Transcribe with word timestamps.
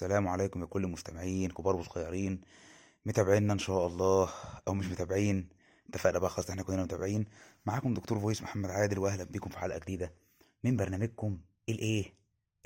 السلام 0.00 0.28
عليكم 0.28 0.60
يا 0.60 0.66
كل 0.66 0.84
المستمعين 0.84 1.50
كبار 1.50 1.76
وصغيرين 1.76 2.40
متابعينا 3.06 3.52
إن 3.52 3.58
شاء 3.58 3.86
الله 3.86 4.30
أو 4.68 4.74
مش 4.74 4.86
متابعين 4.86 5.48
اتفقنا 5.88 6.18
بقى 6.18 6.30
خلاص 6.30 6.50
إحنا 6.50 6.62
كلنا 6.62 6.82
متابعين. 6.82 7.26
معاكم 7.66 7.94
دكتور 7.94 8.20
فويس 8.20 8.42
محمد 8.42 8.70
عادل 8.70 8.98
واهلا 8.98 9.24
بيكم 9.24 9.50
في 9.50 9.58
حلقة 9.58 9.78
جديدة 9.78 10.14
من 10.64 10.76
برنامجكم 10.76 11.38
الإيه؟ 11.68 12.14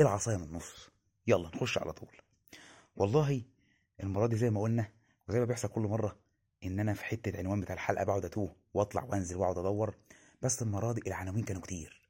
العصاية 0.01 0.37
من 0.37 0.43
النص. 0.43 0.91
يلا 1.27 1.49
نخش 1.49 1.79
على 1.79 1.93
طول. 1.93 2.17
والله 2.97 3.43
المرة 4.03 4.27
دي 4.27 4.37
زي 4.37 4.51
ما 4.51 4.61
قلنا 4.61 4.93
وزي 5.29 5.39
ما 5.39 5.45
بيحصل 5.45 5.69
كل 5.69 5.81
مرة 5.81 6.17
إن 6.65 6.81
أنا 6.81 6.95
في 6.95 7.05
حتة 7.05 7.39
عنوان 7.39 7.61
بتاع 7.61 7.75
الحلقة 7.75 8.05
بقعد 8.05 8.25
أتوه 8.25 8.57
وأطلع 8.75 9.05
وأنزل 9.05 9.37
وأقعد 9.37 9.59
أدور 9.59 9.95
بس 10.43 10.63
المرة 10.63 10.93
دي 10.93 11.01
العناوين 11.07 11.45
كانوا 11.45 11.63
كتير. 11.63 12.09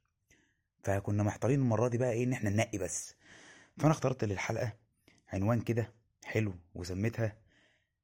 فكنا 0.83 1.23
محتارين 1.23 1.59
المرة 1.59 1.87
دي 1.87 1.97
بقى 1.97 2.11
إيه 2.11 2.23
إن 2.23 2.33
إحنا 2.33 2.49
ننقي 2.49 2.77
بس. 2.77 3.15
فأنا 3.77 3.91
اخترت 3.91 4.23
للحلقة 4.23 4.84
عنوان 5.35 5.61
كده 5.61 5.93
حلو 6.25 6.53
وسميتها 6.75 7.37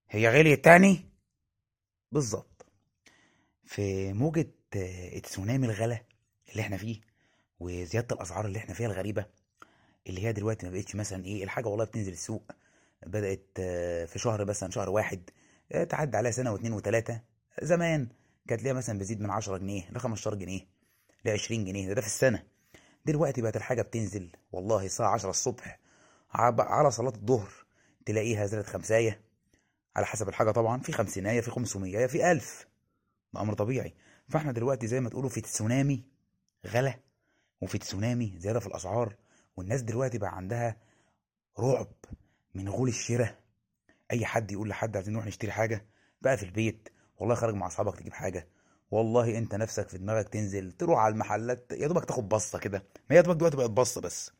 هي 0.09 0.29
غليت 0.29 0.65
تاني 0.65 1.05
بالظبط. 2.11 2.65
في 3.63 4.13
موجة 4.13 4.51
آه، 4.75 5.17
التسونامي 5.17 5.67
الغلا 5.67 6.01
اللي 6.51 6.61
إحنا 6.61 6.77
فيه 6.77 7.01
وزيادة 7.59 8.15
الأسعار 8.15 8.45
اللي 8.45 8.59
إحنا 8.59 8.73
فيها 8.73 8.87
الغريبة 8.87 9.25
اللي 10.07 10.23
هي 10.25 10.33
دلوقتي 10.33 10.65
ما 10.65 10.71
بقتش 10.71 10.95
مثلا 10.95 11.25
إيه 11.25 11.43
الحاجة 11.43 11.67
والله 11.67 11.85
بتنزل 11.85 12.11
السوق 12.11 12.51
بدأت 13.05 13.47
آه، 13.59 14.05
في 14.05 14.19
شهر 14.19 14.45
مثلا 14.45 14.71
شهر 14.71 14.89
واحد 14.89 15.29
آه، 15.71 15.83
تعدي 15.83 16.17
عليها 16.17 16.31
سنة 16.31 16.51
واتنين 16.51 16.73
وتلاتة. 16.73 17.21
زمان 17.61 18.07
كانت 18.47 18.63
ليها 18.63 18.73
مثلا 18.73 18.99
بتزيد 18.99 19.21
من 19.21 19.29
10 19.29 19.57
جنيه 19.57 19.89
ل 19.91 19.97
15 19.99 20.35
جنيه 20.35 20.61
ل 21.25 21.29
20 21.29 21.65
جنيه 21.65 21.87
ده, 21.87 21.93
ده 21.93 22.01
في 22.01 22.07
السنة. 22.07 22.43
دلوقتي 23.05 23.41
بقت 23.41 23.55
الحاجة 23.57 23.81
بتنزل 23.81 24.29
والله 24.51 24.85
الساعة 24.85 25.09
10 25.13 25.29
الصبح 25.29 25.79
على 26.33 26.91
صلاة 26.91 27.13
الظهر 27.15 27.51
تلاقيها 28.05 28.45
زادت 28.45 28.67
خمساية. 28.67 29.21
على 29.95 30.05
حسب 30.05 30.29
الحاجة 30.29 30.51
طبعا 30.51 30.79
في 30.79 30.91
خمسينية 30.91 31.41
في 31.41 31.51
خمسمية 31.51 32.07
في 32.07 32.31
ألف. 32.31 32.67
ده 33.33 33.41
أمر 33.41 33.53
طبيعي. 33.53 33.93
فإحنا 34.29 34.51
دلوقتي 34.51 34.87
زي 34.87 34.99
ما 34.99 35.09
تقولوا 35.09 35.29
في 35.29 35.41
تسونامي 35.41 36.03
غلا 36.67 36.99
وفي 37.61 37.77
تسونامي 37.77 38.35
زيادة 38.37 38.59
في 38.59 38.67
الأسعار 38.67 39.15
والناس 39.57 39.81
دلوقتي 39.81 40.17
بقى 40.17 40.35
عندها 40.35 40.77
رعب 41.59 41.87
من 42.55 42.69
غول 42.69 42.89
الشراء. 42.89 43.39
أي 44.11 44.25
حد 44.25 44.51
يقول 44.51 44.69
لحد 44.69 44.95
عايزين 44.95 45.13
نروح 45.13 45.25
نشتري 45.25 45.51
حاجة 45.51 45.85
بقى 46.21 46.37
في 46.37 46.43
البيت. 46.43 46.89
والله 47.17 47.35
خارج 47.35 47.53
مع 47.55 47.67
أصحابك 47.67 47.99
تجيب 47.99 48.13
حاجة. 48.13 48.47
والله 48.91 49.37
أنت 49.37 49.55
نفسك 49.55 49.89
في 49.89 49.97
دماغك 49.97 50.29
تنزل 50.29 50.71
تروح 50.71 50.99
على 50.99 51.11
المحلات 51.13 51.71
يا 51.71 51.87
دوبك 51.87 52.05
تاخد 52.05 52.29
بصة 52.29 52.59
كده. 52.59 52.83
ما 53.09 53.15
يا 53.15 53.21
دوبك 53.21 53.37
دلوقتي 53.37 53.57
بقت 53.57 53.69
بصة 53.69 54.01
بس. 54.01 54.31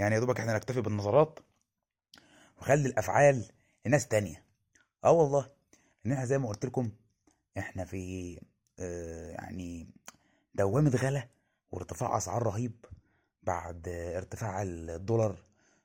يعني 0.00 0.14
يا 0.14 0.20
دوبك 0.20 0.40
إحنا 0.40 0.54
نكتفي 0.54 0.80
بالنظرات 0.80 1.38
وخلي 2.58 2.88
الأفعال 2.88 3.44
لناس 3.86 4.08
تانية. 4.08 4.44
آه 5.04 5.10
والله 5.12 5.50
إن 6.06 6.12
إحنا 6.12 6.24
زي 6.24 6.38
ما 6.38 6.48
قلت 6.48 6.66
لكم 6.66 6.90
إحنا 7.58 7.84
في 7.84 8.38
آه 8.78 9.30
يعني 9.30 9.88
دوامة 10.54 10.90
غلا 10.90 11.28
وارتفاع 11.72 12.16
أسعار 12.16 12.42
رهيب 12.42 12.84
بعد 13.42 13.88
ارتفاع 13.88 14.62
الدولار 14.62 15.36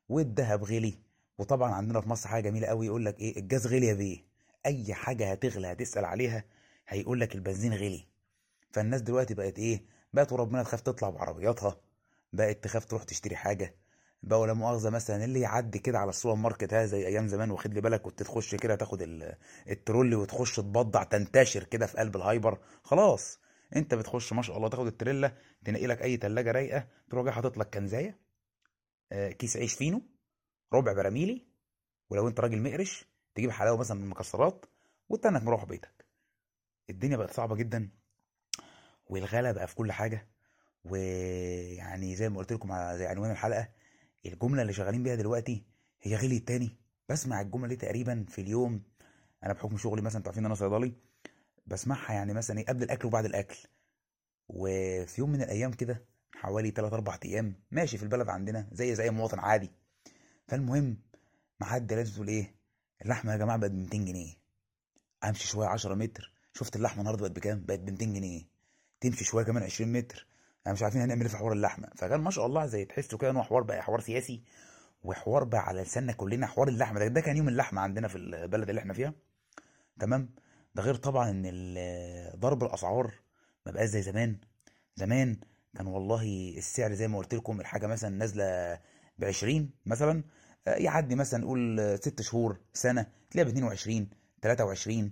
والذهب 0.10 0.64
غلي. 0.64 1.00
وطبعا 1.38 1.74
عندنا 1.74 2.02
في 2.02 2.10
مصر 2.10 2.30
حاجة 2.30 2.44
جميلة 2.50 2.68
قوي 2.68 2.86
يقول 2.86 3.06
لك 3.06 3.20
إيه 3.20 3.40
الجاز 3.40 3.68
غلي 3.68 3.88
يا 3.88 3.94
بيه. 3.94 4.26
أي 4.66 4.94
حاجة 4.94 5.32
هتغلى 5.32 5.72
هتسأل 5.72 6.06
عليها 6.06 6.44
هيقول 6.88 7.20
لك 7.20 7.36
البنزين 7.36 7.74
غلي. 7.74 8.08
فالناس 8.72 9.02
دلوقتي 9.02 9.34
بقت 9.34 9.60
إيه 9.60 9.86
بقت 10.14 10.32
وربنا 10.34 10.64
تخاف 10.64 10.82
تطلع 10.82 11.10
بعربياتها 11.10 11.78
بقت 12.34 12.64
تخاف 12.64 12.86
تروح 12.86 13.04
تشتري 13.04 13.36
حاجة. 13.36 13.76
بقى 14.26 14.48
لا 14.48 14.54
مؤاخذة 14.54 14.90
مثلا 14.90 15.26
اللي 15.26 15.40
يعدي 15.40 15.80
كده 15.80 16.00
على 16.00 16.10
السوبر 16.10 16.36
ماركت 16.36 16.74
ها 16.74 16.86
زي 16.86 17.08
أيام 17.08 17.28
زمان 17.28 17.52
واخد 17.52 17.74
لي 17.74 17.82
بالك؟ 17.82 18.02
كنت 18.02 18.24
تخش 18.24 18.56
كده 18.56 18.76
تاخد 18.76 19.02
ال- 19.02 19.36
الترولي 19.70 20.16
وتخش 20.16 20.56
تبضع 20.56 21.04
تنتشر 21.04 21.64
كده 21.64 21.86
في 21.86 21.98
قلب 21.98 22.16
ال 22.16 22.22
hyper. 22.22 22.60
خلاص 22.84 23.40
أنت 23.76 23.94
بتخش 23.94 24.34
ما 24.34 24.42
شاء 24.42 24.58
الله 24.58 24.70
تاخد 24.70 24.88
التريلا 24.88 25.38
تنقي 25.66 25.88
لك 25.88 26.02
أي 26.02 26.18
تلاجة 26.18 26.52
رايقة 26.52 26.88
تروح 27.10 27.24
جاي 27.24 27.34
حاطط 27.34 27.58
لك 27.58 27.70
كنزاية 27.74 28.20
آه، 29.12 29.32
كيس 29.32 29.58
عيش 29.58 29.74
فينو 29.74 30.02
ربع 30.74 30.94
براميلي 30.94 31.48
ولو 32.10 32.28
أنت 32.28 32.40
راجل 32.40 32.62
مقرش 32.62 33.06
تجيب 33.36 33.52
حلاوة 33.52 33.78
مثلا 33.78 33.98
من 33.98 34.04
المكسرات 34.04 34.66
وتنك 35.10 35.44
مروح 35.44 35.66
بيتك. 35.66 36.06
الدنيا 36.90 37.18
بقت 37.18 37.32
صعبة 37.32 37.56
جدا 37.56 37.90
والغلا 39.08 39.52
بقى 39.52 39.68
في 39.68 39.76
كل 39.76 39.92
حاجة 39.92 40.28
ويعني 40.84 42.16
زي 42.16 42.30
ما 42.30 42.38
قلت 42.38 42.54
لكم 42.54 42.72
على 42.72 42.98
زي 42.98 43.06
عنوان 43.08 43.32
الحلقة 43.32 43.70
الجملة 44.26 44.62
اللي 44.62 44.74
شغالين 44.74 45.04
بيها 45.04 45.16
دلوقتي 45.16 45.64
هي 46.02 46.16
غليت 46.16 46.48
تاني. 46.48 46.76
بسمع 47.10 47.42
الجملة 47.42 47.68
دي 47.68 47.76
تقريبا 47.76 48.26
في 48.30 48.42
اليوم 48.42 48.82
أنا 49.44 49.54
بحكم 49.54 49.78
شغلي 49.78 50.02
مثلا 50.02 50.18
أنتوا 50.18 50.30
عارفين 50.32 50.46
ان 50.46 50.46
أنا 50.46 50.56
صيدلي 50.56 50.94
بسمعها 51.68 52.14
يعني 52.14 52.34
مثلا 52.34 52.58
إيه 52.60 52.66
قبل 52.66 52.84
الأكل 52.84 53.08
وبعد 53.08 53.26
الأكل. 53.26 53.58
وفي 54.48 55.22
يوم 55.22 55.30
من 55.30 55.42
الأيام 55.42 55.72
كده 55.72 56.06
حوالي 56.36 56.72
3 56.72 56.96
4 56.96 57.20
أيام 57.26 57.56
ماشي 57.72 57.98
في 57.98 58.04
البلد 58.04 58.30
عندنا 58.30 58.68
زي 58.72 58.96
زي 58.96 59.10
مواطن 59.10 59.40
عادي. 59.40 59.72
فالمهم 60.48 60.98
معدي 61.60 61.96
لازم 61.96 62.14
تقول 62.14 62.28
إيه 62.28 62.56
اللحمة 63.02 63.32
يا 63.32 63.38
جماعة 63.38 63.58
بقت 63.58 63.72
ب 63.72 63.76
200 63.76 63.98
جنيه. 63.98 64.34
أمشي 65.24 65.48
شوية 65.48 65.68
10 65.68 65.96
متر. 65.96 66.32
شفت 66.54 66.76
اللحمة 66.76 67.00
النهارده 67.00 67.22
بقت 67.22 67.32
بكام؟ 67.36 67.66
بقت 67.66 67.80
ب 67.80 67.90
200 67.90 68.06
جنيه. 68.06 68.42
تمشي 69.02 69.24
شوية 69.24 69.46
كمان 69.46 69.64
20 69.64 69.94
متر. 69.94 70.28
أنا 70.66 70.74
مش 70.74 70.84
عارفين 70.84 71.02
هنعمل 71.02 71.22
إيه 71.22 71.28
في 71.28 71.38
حوار 71.38 71.52
اللحمة. 71.54 71.88
فكان 71.96 72.22
ما 72.22 72.32
شاء 72.32 72.46
الله 72.46 72.66
زي 72.66 72.86
تحسوا 72.86 73.20
كده 73.20 73.30
إن 73.32 73.36
هو 73.36 73.44
حوار 73.44 73.64
بقى 73.64 73.82
حوار 73.84 74.00
سياسي 74.00 74.44
وحوار 75.04 75.44
بقى 75.44 75.62
على 75.62 75.82
لساننا 75.82 76.14
كلنا 76.14 76.48
حوار 76.48 76.68
اللحمة. 76.68 77.00
ده, 77.00 77.08
ده 77.08 77.22
كان 77.22 77.38
يوم 77.38 77.48
اللحمة 77.50 77.82
عندنا 77.82 78.08
في 78.08 78.18
البلد 78.18 78.70
اللي 78.70 78.82
إحنا 78.82 78.94
فيها. 78.94 79.14
تمام؟ 80.00 80.30
ده 80.76 80.84
غير 80.84 80.96
طبعا 80.96 81.30
إن 81.30 81.44
ضرب 82.40 82.64
الأسعار 82.64 83.14
ما 83.66 83.72
بقاش 83.72 83.90
زي 83.90 84.02
زمان. 84.02 84.38
زمان 84.96 85.38
كان 85.78 85.88
والله 85.88 86.54
السعر 86.58 86.94
زي 86.94 87.08
ما 87.08 87.18
قلت 87.18 87.34
لكم 87.36 87.60
الحاجة 87.60 87.88
مثلا 87.88 88.10
نازلة 88.10 88.80
ب 89.20 89.24
20 89.26 89.70
مثلا 89.86 90.24
آه، 90.68 90.76
يعدي 90.76 91.16
مثلا 91.16 91.40
نقول 91.40 91.80
ست 92.02 92.22
شهور 92.22 92.60
سنة 92.74 93.06
تلاقيها 93.32 93.52
ب 93.52 93.56
22 93.56 94.10
23 94.42 95.12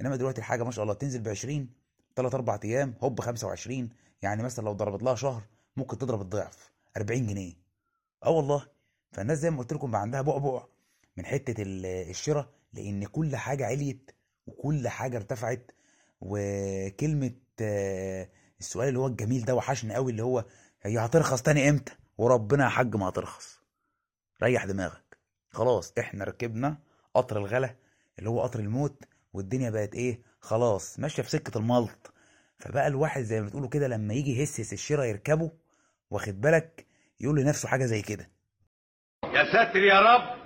إنما 0.00 0.16
دلوقتي 0.16 0.38
الحاجة 0.38 0.62
ما 0.64 0.70
شاء 0.70 0.82
الله 0.82 0.94
تنزل 0.94 1.20
ب 1.20 1.28
20 1.28 1.68
3 2.16 2.36
4 2.36 2.60
أيام 2.64 2.94
هوب 3.02 3.20
25 3.20 3.88
يعني 4.24 4.42
مثلا 4.42 4.64
لو 4.64 4.72
ضربت 4.72 5.02
لها 5.02 5.14
شهر 5.14 5.42
ممكن 5.76 5.98
تضرب 5.98 6.20
الضعف 6.20 6.72
40 6.96 7.26
جنيه. 7.26 7.54
آه 8.24 8.30
والله. 8.30 8.66
فالناس 9.12 9.38
زي 9.38 9.50
ما 9.50 9.58
قلت 9.58 9.72
لكم 9.72 9.90
بقى 9.90 10.00
عندها 10.00 10.22
بعبع 10.22 10.64
من 11.16 11.26
حتة 11.26 11.62
ال- 11.62 11.86
الشراء 12.10 12.48
لأن 12.72 13.04
كل 13.06 13.36
حاجة 13.36 13.66
عليت 13.66 14.10
وكل 14.46 14.88
حاجة 14.88 15.16
ارتفعت. 15.16 15.70
وكلمة 16.20 17.32
آه، 17.60 18.28
السؤال 18.60 18.88
اللي 18.88 18.98
هو 18.98 19.06
الجميل 19.06 19.44
ده 19.44 19.54
وحشني 19.54 19.94
قوي 19.94 20.10
اللي 20.12 20.22
هو 20.22 20.44
هي 20.82 20.98
هترخص 20.98 21.42
تاني 21.42 21.68
إمتى؟ 21.70 21.92
وربنا 22.18 22.64
يا 22.64 22.68
حاج 22.68 22.96
ما 22.96 23.08
هترخص. 23.08 23.58
ريح 24.42 24.64
دماغك. 24.64 25.18
خلاص 25.50 25.92
إحنا 25.98 26.24
ركبنا 26.24 26.78
قطر 27.14 27.36
الغلا 27.38 27.74
اللي 28.18 28.30
هو 28.30 28.42
قطر 28.42 28.60
الموت 28.60 29.04
والدنيا 29.32 29.70
بقت 29.70 29.94
إيه؟ 29.94 30.22
خلاص 30.40 30.98
ماشية 30.98 31.22
في 31.22 31.30
سكة 31.30 31.58
الملط 31.58 32.12
فبقى 32.64 32.86
الواحد 32.86 33.22
زي 33.22 33.40
ما 33.40 33.46
بتقولوا 33.46 33.68
كده 33.68 33.88
لما 33.88 34.14
يجي 34.14 34.40
يهسس 34.40 34.72
الشراء 34.72 35.06
يركبه 35.06 35.52
واخد 36.10 36.40
بالك؟ 36.40 36.86
يقول 37.20 37.40
لنفسه 37.40 37.68
حاجة 37.68 37.84
زي 37.84 38.02
كده. 38.02 38.30
يا 39.24 39.52
ساتر 39.52 39.82
يا 39.82 40.00
رب 40.00 40.36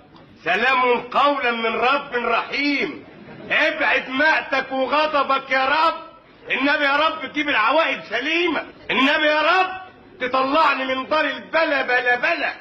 سلام 0.43 0.81
قولا 1.01 1.51
من 1.51 1.75
رب 1.75 2.13
رحيم. 2.13 3.05
ابعد 3.49 4.09
مقتك 4.09 4.71
وغضبك 4.71 5.51
يا 5.51 5.65
رب. 5.65 6.09
النبي 6.51 6.83
يا 6.83 6.97
رب 6.97 7.31
تجيب 7.31 7.49
العواقب 7.49 8.03
سليمة. 8.09 8.61
النبي 8.91 9.25
يا 9.25 9.41
رب 9.41 9.89
تطلعني 10.19 10.95
من 10.95 11.09
دار 11.09 11.25
البلا 11.25 11.81
بلا 11.81 12.15
بلا. 12.15 12.53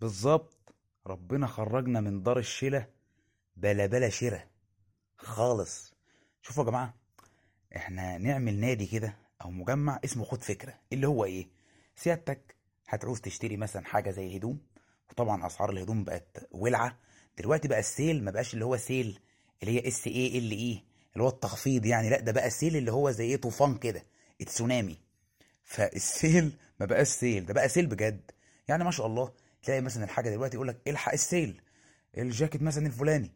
بالظبط. 0.00 0.74
ربنا 1.06 1.46
خرجنا 1.46 2.00
من 2.00 2.22
دار 2.22 2.38
الشلة 2.38 2.86
بلا 3.56 3.86
بلا 3.86 4.08
شرة 4.08 4.44
خالص. 5.18 5.94
شوفوا 6.42 6.64
يا 6.64 6.70
جماعة 6.70 6.94
إحنا 7.76 8.18
نعمل 8.18 8.60
نادي 8.60 8.86
كده 8.86 9.14
أو 9.42 9.50
مجمع 9.50 10.00
اسمه 10.04 10.24
خد 10.24 10.42
فكرة. 10.42 10.74
اللي 10.92 11.06
هو 11.08 11.24
إيه؟ 11.24 11.48
سيادتك 11.96 12.54
هتعوز 12.88 13.20
تشتري 13.20 13.56
مثلا 13.56 13.84
حاجة 13.84 14.10
زي 14.10 14.36
هدوم 14.36 14.58
وطبعا 15.10 15.46
أسعار 15.46 15.70
الهدوم 15.70 16.04
بقت 16.04 16.48
ولعة. 16.50 16.98
دلوقتي 17.38 17.68
بقى 17.68 17.78
ال 17.78 17.87
sale 17.87 18.24
ما 18.24 18.30
بقاش 18.30 18.54
اللي 18.54 18.64
هو 18.64 18.76
sale 18.76 19.20
اللي 19.62 19.74
هي 19.74 19.88
S 19.88 20.06
A 20.06 20.38
L 20.38 20.50
E 20.50 20.84
اللي 21.12 21.24
هو 21.24 21.28
التخفيض 21.28 21.86
يعني 21.86 22.10
لأ 22.10 22.20
ده 22.20 22.32
بقى 22.32 22.46
السيل 22.46 22.76
اللي 22.76 22.92
هو 22.92 23.10
زي 23.10 23.36
طوفان 23.36 23.78
كده 23.78 24.02
التسونامي 24.40 24.98
فال 25.64 25.93
sale 25.93 26.52
ما 26.80 26.86
بقاش 26.86 27.06
sale 27.08 27.46
ده 27.46 27.54
بقى 27.54 27.68
سيل 27.68 27.86
بجد. 27.86 28.30
يعني 28.68 28.84
ما 28.84 28.90
شاء 28.90 29.06
الله 29.06 29.32
تلاقي 29.62 29.80
مثلا 29.80 30.04
الحاجة 30.04 30.30
دلوقتي 30.30 30.56
يقول 30.56 30.68
لك 30.68 30.80
إلحق 30.88 31.12
ال 31.12 31.22
sale 31.22 31.60
الجاكيت 32.18 32.62
مثلا 32.62 32.86
الفلاني. 32.86 33.32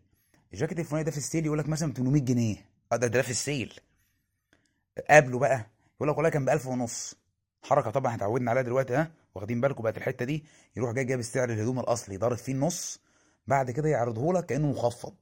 الجاكيت 0.55 0.79
الفلاني 0.79 1.05
ده 1.05 1.11
في 1.11 1.17
ال 1.17 1.23
sale 1.23 1.47
يقول 1.47 1.59
لك 1.59 1.69
مثلا 1.69 1.93
800 1.93 2.23
جنيه. 2.23 2.57
آه 2.93 2.97
ده 2.97 3.07
ده 3.07 3.23
في 3.23 3.31
ال 3.31 3.39
sale. 3.39 3.81
قابله 5.11 5.39
بقى 5.39 5.67
يقول 5.97 6.09
لك 6.09 6.17
والله 6.17 6.31
كان 6.31 6.45
ب 6.45 6.49
1000 6.49 6.67
ونص. 6.67 7.15
حركة 7.63 7.91
طبعا 7.91 8.07
إحنا 8.13 8.17
اتعودنا 8.25 8.51
عليها 8.51 8.63
دلوقتي 8.63 8.95
ها؟ 8.95 9.11
واخدين 9.35 9.61
بالكم 9.61 9.83
بقت 9.83 9.97
الحتة 9.97 10.25
دي. 10.25 10.45
يروح 10.77 10.93
جاي 10.93 11.05
جايب 11.05 11.21
السعر 11.21 11.51
الهدوم 11.53 11.81
الأصلي 11.81 12.17
ضارب 12.17 12.37
فيه 12.37 12.53
النص. 12.53 13.01
بعد 13.47 13.71
كده 13.71 13.89
يعرضه 13.89 14.33
لك 14.33 14.47
كأنه 14.47 14.67
مخفض. 14.71 15.15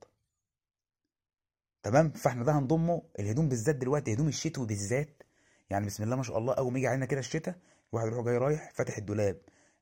تمام؟ 1.83 2.11
فإحنا 2.11 2.45
ده 2.45 2.53
هنضمه. 2.59 3.03
الهدوم 3.19 3.49
بالذات 3.49 3.77
دلوقتي 3.77 4.13
هدوم 4.15 4.29
الشتوي 4.29 4.67
بالذات. 4.67 5.23
يعني 5.71 5.87
بسم 5.87 6.03
الله 6.03 6.17
ما 6.17 6.23
شاء 6.23 6.39
الله 6.39 6.55
أول 6.55 6.73
ما 6.73 6.79
يجي 6.79 6.89
علينا 6.89 7.07
كده 7.07 7.21
الشتاء 7.21 7.55
الواحد 7.93 8.07
يروح 8.13 8.25
جاي 8.25 8.39
رايح 8.39 8.71
فاتح 8.75 8.97
الدولاب 8.97 9.37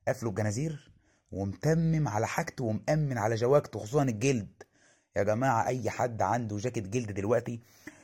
قافله 0.06 0.30
الجنازير 0.30 0.92
ومتمم 1.32 2.08
على 2.08 2.26
حاجته 2.26 2.64
ومأمن 2.64 3.18
على 3.18 3.34
جواكته 3.34 3.78
خصوصا 3.78 4.02
الجلد. 4.02 4.62
يا 5.18 5.22
جماعة 5.22 5.66
أي 5.66 5.90
حد 5.90 6.22
عنده 6.22 6.56
جاكيت 6.56 6.88
جلد 6.88 7.12
دلوقتي 7.12 7.60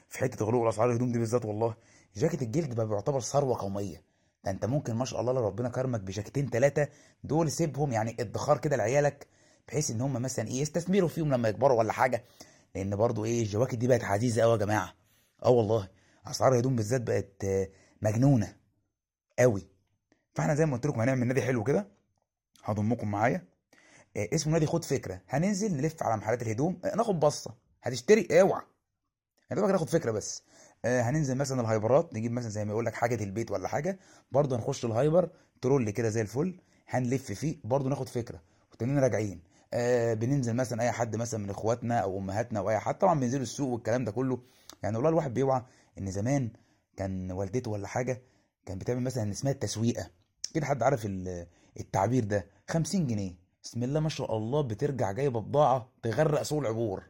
في 0.09 0.19
حتة 0.19 0.45
غلو 0.45 0.63
الاسعار 0.65 0.91
الهدوم 0.91 1.13
دي 1.13 1.19
بالذات 1.19 1.45
والله 1.45 1.75
جاكيت 2.17 2.43
الجلد 2.43 2.75
بقى 2.75 2.89
بيعتبر 2.89 3.21
ثروة 3.21 3.59
قومية. 3.59 4.03
ده 4.45 4.51
أنت 4.51 4.65
ممكن 4.65 4.95
ما 4.95 5.05
شاء 5.05 5.21
الله 5.21 5.33
لو 5.33 5.47
ربنا 5.47 5.69
كرمك 5.69 6.01
بجاكيتين 6.01 6.51
ثلاثة 6.51 6.89
دول 7.25 7.51
سيبهم 7.51 7.93
يعني 7.93 8.17
ادخار 8.21 8.59
كده 8.59 8.77
لعيالك 8.77 9.27
بحيث 9.69 9.91
إن 9.91 10.01
هم 10.01 10.13
مثلا 10.13 10.49
إيه 10.49 10.61
يستثمروا 10.61 11.09
فيهم 11.09 11.35
لما 11.35 11.49
يكبروا 11.49 11.79
ولا 11.79 11.93
حاجة. 11.93 12.25
لأن 12.75 12.97
برضو 12.97 13.25
إيه 13.25 13.43
الجواكت 13.43 13.75
دي 13.75 13.87
بقت 13.87 14.05
عزيزة 14.05 14.43
قوي 14.43 14.53
يا 14.53 14.57
جماعة. 14.57 14.95
آه 15.45 15.51
والله 15.51 15.89
أسعار 16.27 16.53
الهدوم 16.53 16.77
بالذات 16.77 17.01
بقت 17.01 17.47
مجنونة 18.03 18.57
قوي 19.39 19.67
فإحنا 20.35 20.55
زي 20.55 20.67
ما 20.67 20.73
قلت 20.77 20.87
لكم 20.87 21.01
هنعمل 21.01 21.27
نادي 21.27 21.43
حلو 21.43 21.65
كده 21.65 21.89
هضمكم 22.65 23.11
معايا. 23.11 23.45
اسمه 24.17 24.53
نادي 24.53 24.67
خد 24.67 24.85
فكرة. 24.85 25.21
هننزل 25.29 25.77
نلف 25.77 26.03
على 26.03 26.17
محلات 26.17 26.43
الهدوم. 26.43 26.81
آه، 26.85 26.97
ناخد 26.97 27.21
بصة. 27.21 27.55
هتشتري؟ 27.83 28.41
اوعى. 28.41 28.63
يا 29.51 29.57
دوبك 29.57 29.71
ناخد 29.71 29.89
فكرة 29.91 30.11
بس. 30.11 30.43
آه 30.85 31.03
هننزل 31.03 31.35
مثلا 31.35 31.61
الهايبرات. 31.61 32.15
نجيب 32.15 32.33
مثلا 32.33 32.51
زي 32.51 32.65
ما 32.65 32.71
يقول 32.71 32.87
لك 32.87 32.95
حاجة 32.95 33.25
البيت 33.25 33.51
ولا 33.51 33.69
حاجة. 33.69 33.99
برضه 34.33 34.57
هنخش 34.57 34.85
ال 34.85 34.91
hyper. 34.91 35.31
trolley 35.63 35.91
كده 35.91 36.09
زي 36.09 36.21
الفل. 36.21 36.61
هنلف 36.89 37.33
فيه. 37.33 37.57
برضه 37.65 37.89
ناخد 37.89 38.09
فكرة. 38.09 38.43
وتانيين 38.73 38.99
راجعين. 38.99 39.43
آه 39.73 40.15
بننزل 40.15 40.55
مثلا 40.57 40.83
أي 40.83 40.93
حد 40.93 41.17
مثلا 41.17 41.41
من 41.41 41.51
إخواتنا 41.51 41.99
أو 41.99 42.19
أمهاتنا 42.19 42.61
أو 42.61 42.71
أي 42.71 42.79
حد. 42.79 42.99
طبعا 42.99 43.21
بينزلوا 43.21 43.43
السوق 43.43 43.69
والكلام 43.69 44.05
ده 44.05 44.13
كله. 44.13 44.39
يعني 44.83 44.97
والله 44.97 45.11
الواحد 45.11 45.35
بيوعى 45.35 45.63
إن 45.99 46.11
زمان 46.11 46.51
كان 46.97 47.33
والدته 47.33 47.71
ولا 47.71 47.87
حاجة 47.89 48.23
كان 48.67 48.79
بتعمل 48.79 49.01
مثلا 49.03 49.31
اسمها 49.31 49.53
التسويقة. 49.53 50.11
كده 50.55 50.67
حد 50.67 50.83
عارف 50.83 51.07
ال- 51.07 51.47
التعبير 51.81 52.25
ده. 52.25 52.47
50 52.69 53.07
جنيه. 53.07 53.44
بسم 53.65 53.83
الله 53.83 54.01
ما 54.01 54.09
شاء 54.09 54.37
الله 54.37 54.61
بترجع 54.61 55.13
جايبه 55.13 55.41
بضاعه 55.41 55.93
تغرق 56.03 56.43
سوق 56.43 56.59
العبور. 56.61 57.03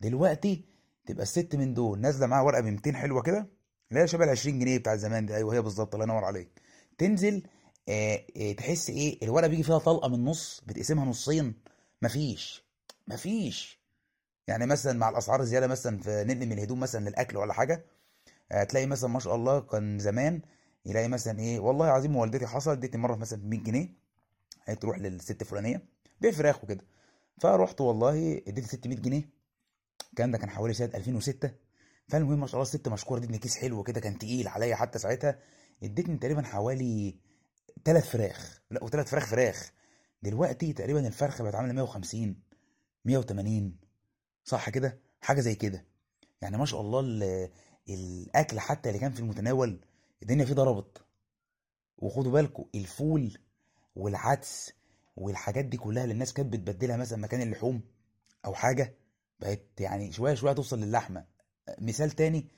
دلوقتي 0.00 0.64
تبقى 1.06 1.22
الست 1.22 1.56
من 1.56 1.74
دول 1.74 2.00
نازلة 2.00 2.26
معاها 2.26 2.42
ورقة 2.42 2.60
ب 2.60 2.64
200 2.64 2.92
حلوة 2.92 3.22
كده 3.22 3.48
اللي 3.90 4.02
هي 4.02 4.06
شبه 4.08 4.24
ال 4.24 4.28
20 4.30 4.58
جنيه 4.58 4.78
بتاع 4.78 4.96
زمان 4.96 5.26
دي. 5.26 5.36
أيوه 5.36 5.54
هي 5.54 5.62
بالظبط. 5.62 5.94
الله 5.94 6.04
ينور 6.06 6.24
عليك. 6.24 6.62
تنزل 6.98 7.42
آه 7.88 8.24
آه 8.36 8.52
تحس 8.52 8.90
إيه؟ 8.90 9.18
الورقة 9.22 9.48
بيجي 9.48 9.62
فيها 9.62 9.78
طلقة 9.78 10.08
من 10.08 10.14
النص 10.14 10.62
بتقسمها 10.66 11.04
نصين. 11.04 11.54
مفيش 12.02 12.64
مفيش. 13.08 13.78
يعني 14.48 14.66
مثلا 14.66 14.92
مع 14.98 15.08
الأسعار 15.08 15.40
الزيادة 15.40 15.66
مثلا 15.66 15.98
في 15.98 16.24
نقل 16.24 16.46
من 16.46 16.52
الهدوم 16.52 16.80
مثلا 16.80 17.08
للأكل 17.08 17.36
ولا 17.36 17.52
حاجة 17.52 17.84
آه 18.52 18.64
تلاقي 18.64 18.86
مثلا 18.86 19.10
ما 19.10 19.18
شاء 19.20 19.34
الله 19.34 19.60
كان 19.60 19.98
زمان 19.98 20.40
يلاقي 20.86 21.08
مثلا 21.08 21.38
إيه؟ 21.40 21.58
والله 21.60 21.86
العظيم 21.86 22.16
والدتي 22.16 22.46
حصل 22.46 22.70
ادتني 22.70 23.00
مرة 23.02 23.16
مثلا 23.16 23.40
ب 23.40 23.44
100 23.46 23.60
جنيه. 23.60 24.07
هي 24.68 24.74
تروح 24.76 24.98
للست 24.98 25.42
الفلانية 25.42 25.82
بيع 26.20 26.30
فراخ 26.30 26.64
وكده. 26.64 26.84
فرحت 27.40 27.80
والله 27.80 28.42
اديتي 28.48 28.68
600 28.68 28.98
جنيه. 28.98 29.30
الكلام 30.10 30.30
ده 30.30 30.38
كان 30.38 30.50
حوالي 30.50 30.74
سنة 30.74 30.90
2006 30.94 31.50
فالمهم 32.08 32.40
ما 32.40 32.46
شاء 32.46 32.54
الله 32.54 32.62
الست 32.62 32.88
مشكورة 32.88 33.18
ادتني 33.18 33.38
كيس 33.38 33.56
حلو 33.56 33.82
كده 33.82 34.00
كان 34.00 34.18
تقيل 34.18 34.48
عليا 34.48 34.74
حتى 34.76 34.98
ساعتها. 34.98 35.38
ادتني 35.82 36.16
تقريبا 36.18 36.42
حوالي 36.42 37.16
ثلاث 37.84 38.10
فراخ. 38.10 38.60
لا 38.70 38.84
وثلاث 38.84 39.10
فراخ 39.10 39.26
فراخ. 39.26 39.72
دلوقتي 40.22 40.72
تقريبا 40.72 41.06
الفرخه 41.06 41.44
بقت 41.44 41.54
عاملة 41.54 41.72
150 41.72 42.42
180 43.04 43.76
صح 44.44 44.70
كده؟ 44.70 45.00
حاجة 45.20 45.40
زي 45.40 45.54
كده. 45.54 45.84
يعني 46.42 46.56
ما 46.56 46.64
شاء 46.64 46.80
الله 46.80 47.00
ال- 47.00 47.50
الأكل 47.88 48.60
حتى 48.60 48.88
اللي 48.88 49.00
كان 49.00 49.12
في 49.12 49.20
المتناول 49.20 49.80
الدنيا 50.22 50.44
فيه 50.44 50.54
ضربت. 50.54 50.98
وخدوا 51.98 52.32
بالكم 52.32 52.64
الفول 52.74 53.38
والعدس 53.96 54.72
والحاجات 55.16 55.64
دي 55.64 55.76
كلها 55.76 56.02
اللي 56.02 56.12
الناس 56.12 56.32
كانت 56.32 56.52
بتبدلها 56.52 56.96
مثلا 56.96 57.18
مكان 57.18 57.42
اللحوم 57.42 57.80
أو 58.44 58.54
حاجة 58.54 58.94
بقت 59.40 59.80
يعني 59.80 60.12
شوية 60.12 60.34
شوية 60.34 60.52
توصل 60.52 60.80
للحمة. 60.80 61.26
مثال 61.78 62.10
تاني 62.10 62.48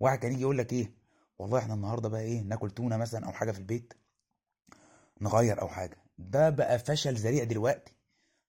واحد 0.00 0.18
كان 0.18 0.32
يجي 0.32 0.40
يقول 0.40 0.58
لك 0.58 0.72
إيه 0.72 0.92
والله 1.38 1.58
إحنا 1.58 1.74
النهارده 1.74 2.08
بقى 2.08 2.20
إيه 2.20 2.40
ناكل 2.42 2.70
تونة 2.70 2.96
مثلا 2.96 3.26
أو 3.26 3.32
حاجة 3.32 3.52
في 3.52 3.58
البيت 3.58 3.94
نغير 5.20 5.60
أو 5.60 5.68
حاجة. 5.68 5.96
ده 6.18 6.50
بقى 6.50 6.78
فشل 6.78 7.14
ذريع 7.14 7.44
دلوقتي. 7.44 7.92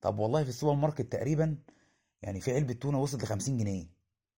طب 0.02 0.20
والله 0.20 0.44
في 0.44 0.50
السوبر 0.50 0.74
ماركت 0.74 1.02
تقريبا 1.02 1.58
يعني 2.22 2.42
في 2.42 2.56
علبة 2.56 2.74
تونة 2.74 3.02
وصلت 3.02 3.24
ل 3.24 3.28
50 3.28 3.58
جنيه. 3.58 3.86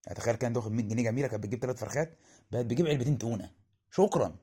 يعني 0.05 0.17
تخيل 0.17 0.35
كان 0.35 0.57
واخد 0.57 0.71
100 0.71 0.85
جنيه 0.85 1.03
جميلة 1.03 1.27
كانت 1.27 1.44
بتجيب 1.44 1.59
ثلاث 1.59 1.77
فرخات 1.79 2.17
بقت 2.51 2.65
بتجيب 2.65 2.88
علبتين 2.88 3.17
تونة. 3.17 3.51
شكرا. 3.91 4.35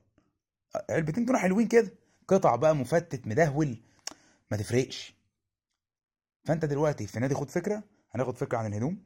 علبتين 0.91 1.27
تونة 1.27 1.39
حلوين 1.39 1.69
كده. 1.69 1.93
قطع 2.31 2.57
بقى 2.57 2.75
مفتت 2.77 3.27
مدهول 3.27 3.77
ما 4.51 4.57
تفرقش. 4.57 5.15
فأنت 6.45 6.65
دلوقتي 6.65 7.07
في 7.07 7.21
نادي 7.21 7.35
خد 7.35 7.51
فكرة 7.51 7.83
هناخد 8.11 8.37
فكرة 8.37 8.59
عن 8.59 8.67
الهدوم 8.67 9.05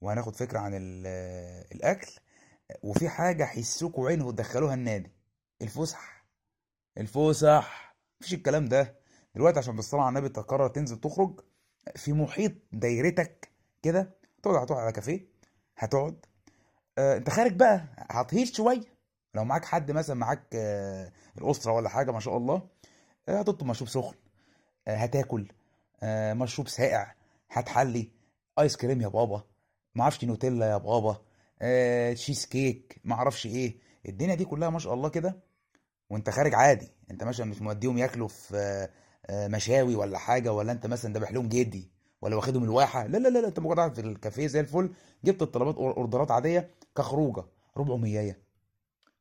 وهناخد 0.00 0.36
فكرة 0.36 0.58
عن 0.58 0.74
ال- 0.74 1.06
الأكل 1.72 2.12
وفي 2.82 3.08
حاجة 3.08 3.44
حسوكوا 3.44 4.08
عينه 4.08 4.32
تدخلوها 4.32 4.74
النادي 4.74 5.10
الفسح. 5.62 6.24
الفسح 6.98 7.96
مفيش 8.20 8.34
الكلام 8.34 8.64
ده. 8.68 8.98
دلوقتي 9.34 9.58
عشان 9.58 9.76
بالصلاه 9.76 10.02
على 10.02 10.08
النبي 10.18 10.28
تقرر 10.28 10.68
تنزل 10.68 11.00
تخرج 11.00 11.40
في 11.96 12.12
محيط 12.12 12.52
دايرتك 12.72 13.48
كده 13.82 14.16
تقعد 14.42 14.56
هتقعد 14.56 14.80
على 14.82 14.92
كافيه 14.92 15.28
هتقعد. 15.76 16.26
آه 16.98 17.16
انت 17.16 17.30
خارج 17.30 17.52
بقى 17.52 17.84
هتهيش 17.96 18.56
شوية. 18.56 18.97
لو 19.34 19.44
معاك 19.44 19.64
حد 19.64 19.90
مثلا 19.90 20.16
معاك 20.16 20.42
آه 20.54 21.12
الأسرة 21.38 21.72
ولا 21.72 21.88
حاجة 21.88 22.10
ما 22.10 22.20
شاء 22.20 22.36
الله 22.36 22.62
آه 23.28 23.38
هتطلب 23.40 23.68
مشروب 23.68 23.88
سخن 23.88 24.14
آه 24.88 24.96
هتاكل 24.96 25.48
مشروب 26.34 26.68
ساقع 26.68 27.12
هتحلي 27.50 28.10
آيس 28.58 28.76
كريم 28.76 29.00
يا 29.00 29.08
بابا 29.08 29.42
معرفش 29.94 30.24
نوتيلا 30.24 30.70
يا 30.70 30.76
بابا 30.76 31.18
تشيز 32.14 32.46
كيك 32.46 33.00
معرفش 33.04 33.46
إيه. 33.46 33.78
الدنيا 34.08 34.34
دي 34.34 34.44
كلها 34.44 34.70
ما 34.70 34.78
شاء 34.78 34.94
الله 34.94 35.08
كده 35.08 35.40
وأنت 36.10 36.30
خارج 36.30 36.54
عادي. 36.54 36.88
أنت 37.10 37.24
مثلا 37.24 37.46
مش 37.46 37.62
موديهم 37.62 37.98
ياكلوا 37.98 38.28
في 38.28 38.88
مشاوي 39.32 39.94
ولا 39.94 40.18
حاجة 40.18 40.52
ولا 40.52 40.72
أنت 40.72 40.86
مثلا 40.86 41.12
ذابح 41.12 41.32
لهم 41.32 41.48
جدي 41.48 41.90
ولا 42.22 42.36
واخدهم 42.36 42.64
الواحة. 42.64 43.06
لا 43.06 43.18
لا 43.18 43.28
لا 43.28 43.48
أنت 43.48 43.58
مجرد 43.60 43.76
قاعد 43.78 43.94
في 43.94 44.00
الكافيه 44.00 44.46
زي 44.46 44.60
الفل 44.60 44.94
جبت 45.24 45.42
الطلبات 45.42 45.74
أوردرات 45.76 46.30
عادية 46.30 46.70
كخروجة 46.96 47.44
400 47.76 48.36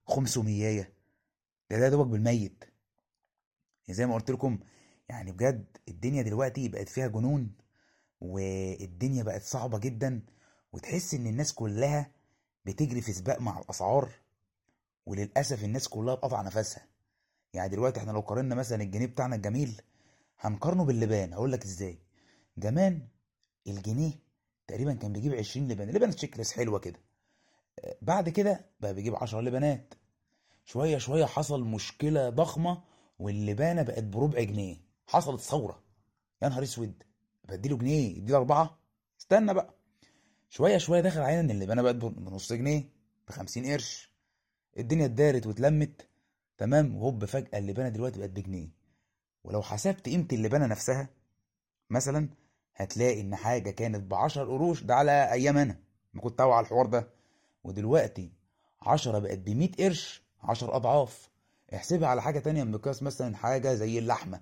500 0.08 0.92
ده 1.70 1.80
ده 1.80 1.90
دوبك 1.90 2.08
بالميت. 2.08 2.64
زي 3.90 4.06
ما 4.06 4.14
قلت 4.16 4.32
لكم 4.32 4.60
يعني 5.10 5.32
بجد 5.32 5.78
الدنيا 5.88 6.22
دلوقتي 6.22 6.68
بقت 6.70 6.90
فيها 6.90 7.08
جنون 7.08 7.52
والدنيا 8.22 9.24
بقت 9.24 9.42
صعبة 9.44 9.78
جدا 9.78 10.22
وتحس 10.74 11.14
إن 11.14 11.28
الناس 11.28 11.54
كلها 11.54 12.12
بتجري 12.66 13.02
في 13.02 13.14
سباق 13.14 13.42
مع 13.42 13.60
الأسعار 13.60 14.10
وللأسف 15.06 15.64
الناس 15.64 15.88
كلها 15.88 16.16
بقطع 16.16 16.42
نفسها. 16.42 16.86
يعني 17.54 17.70
دلوقتي 17.70 18.00
إحنا 18.00 18.12
لو 18.12 18.20
قارنا 18.20 18.56
مثلا 18.56 18.84
الجنيه 18.84 19.06
بتاعنا 19.06 19.36
الجميل 19.36 19.82
هنقارنه 20.40 20.86
باللبان. 20.86 21.34
هقول 21.34 21.52
لك 21.52 21.64
إزاي. 21.64 22.00
زمان 22.58 23.08
الجنيه 23.68 24.12
تقريبا 24.68 24.94
كان 24.94 25.14
بيجيب 25.14 25.34
20 25.34 25.68
لبان. 25.68 25.90
لبان 25.90 26.12
تشيكلس 26.12 26.52
حلوة 26.52 26.80
كده. 26.80 27.00
بعد 28.02 28.30
كده 28.30 28.66
بقى 28.80 28.94
بيجيب 28.94 29.16
10 29.16 29.42
لبانات 29.42 29.94
شوية 30.66 30.98
شوية 30.98 31.26
حصل 31.26 31.64
مشكلة 31.64 32.30
ضخمة 32.30 32.84
واللبانة 33.20 33.82
بقت 33.82 34.04
بربع 34.04 34.44
جنيه. 34.44 34.78
حصلت 35.08 35.42
ثورة. 35.42 35.84
يا 36.42 36.50
نهار 36.50 36.64
اسود. 36.64 37.04
بديله 37.50 37.78
جنيه 37.78 38.18
يديله 38.18 38.38
أربعة. 38.38 38.80
استنى 39.22 39.54
بقى. 39.54 39.74
شوية 40.50 40.78
شوية 40.78 41.02
دخل 41.02 41.22
علينا 41.22 41.40
إن 41.40 41.52
اللبانة 41.52 41.82
بقت 41.82 41.96
بنص 41.96 42.54
جنيه 42.54 42.90
ب 43.28 43.32
50 43.32 43.66
قرش. 43.66 44.12
الدنيا 44.78 45.06
اتدارت 45.06 45.48
واتلمت. 45.48 46.08
تمام. 46.58 46.96
وهوب 46.96 47.26
فجأة 47.26 47.58
اللبانة 47.60 47.90
دلوقتي 47.90 48.20
بقت 48.20 48.30
بجنيه. 48.30 48.70
ولو 49.44 49.62
حسبت 49.62 50.06
قيمة 50.10 50.28
اللبانة 50.34 50.66
نفسها 50.66 51.10
مثلا 51.90 52.30
هتلاقي 52.76 53.22
إن 53.22 53.36
حاجة 53.36 53.70
كانت 53.70 54.04
ب 54.04 54.14
10 54.14 54.44
قروش 54.46 54.84
ده 54.84 54.96
على 54.96 55.32
أيام 55.32 55.58
أنا 55.58 55.80
ما 56.14 56.22
كنت 56.22 56.42
على 56.42 56.60
الحوار 56.60 56.86
ده. 56.86 57.17
ودلوقتي 57.68 58.32
10 58.82 59.20
بقت 59.20 59.38
ب 59.38 59.50
100 59.50 59.72
قرش 59.80 60.22
10 60.44 60.76
أضعاف. 60.76 61.30
احسبها 61.74 62.08
على 62.10 62.22
حاجة 62.22 62.40
تانية 62.40 62.64
بمقياس 62.64 63.04
مثلا 63.04 63.36
حاجة 63.36 63.74
زي 63.74 64.00
اللحمة. 64.00 64.42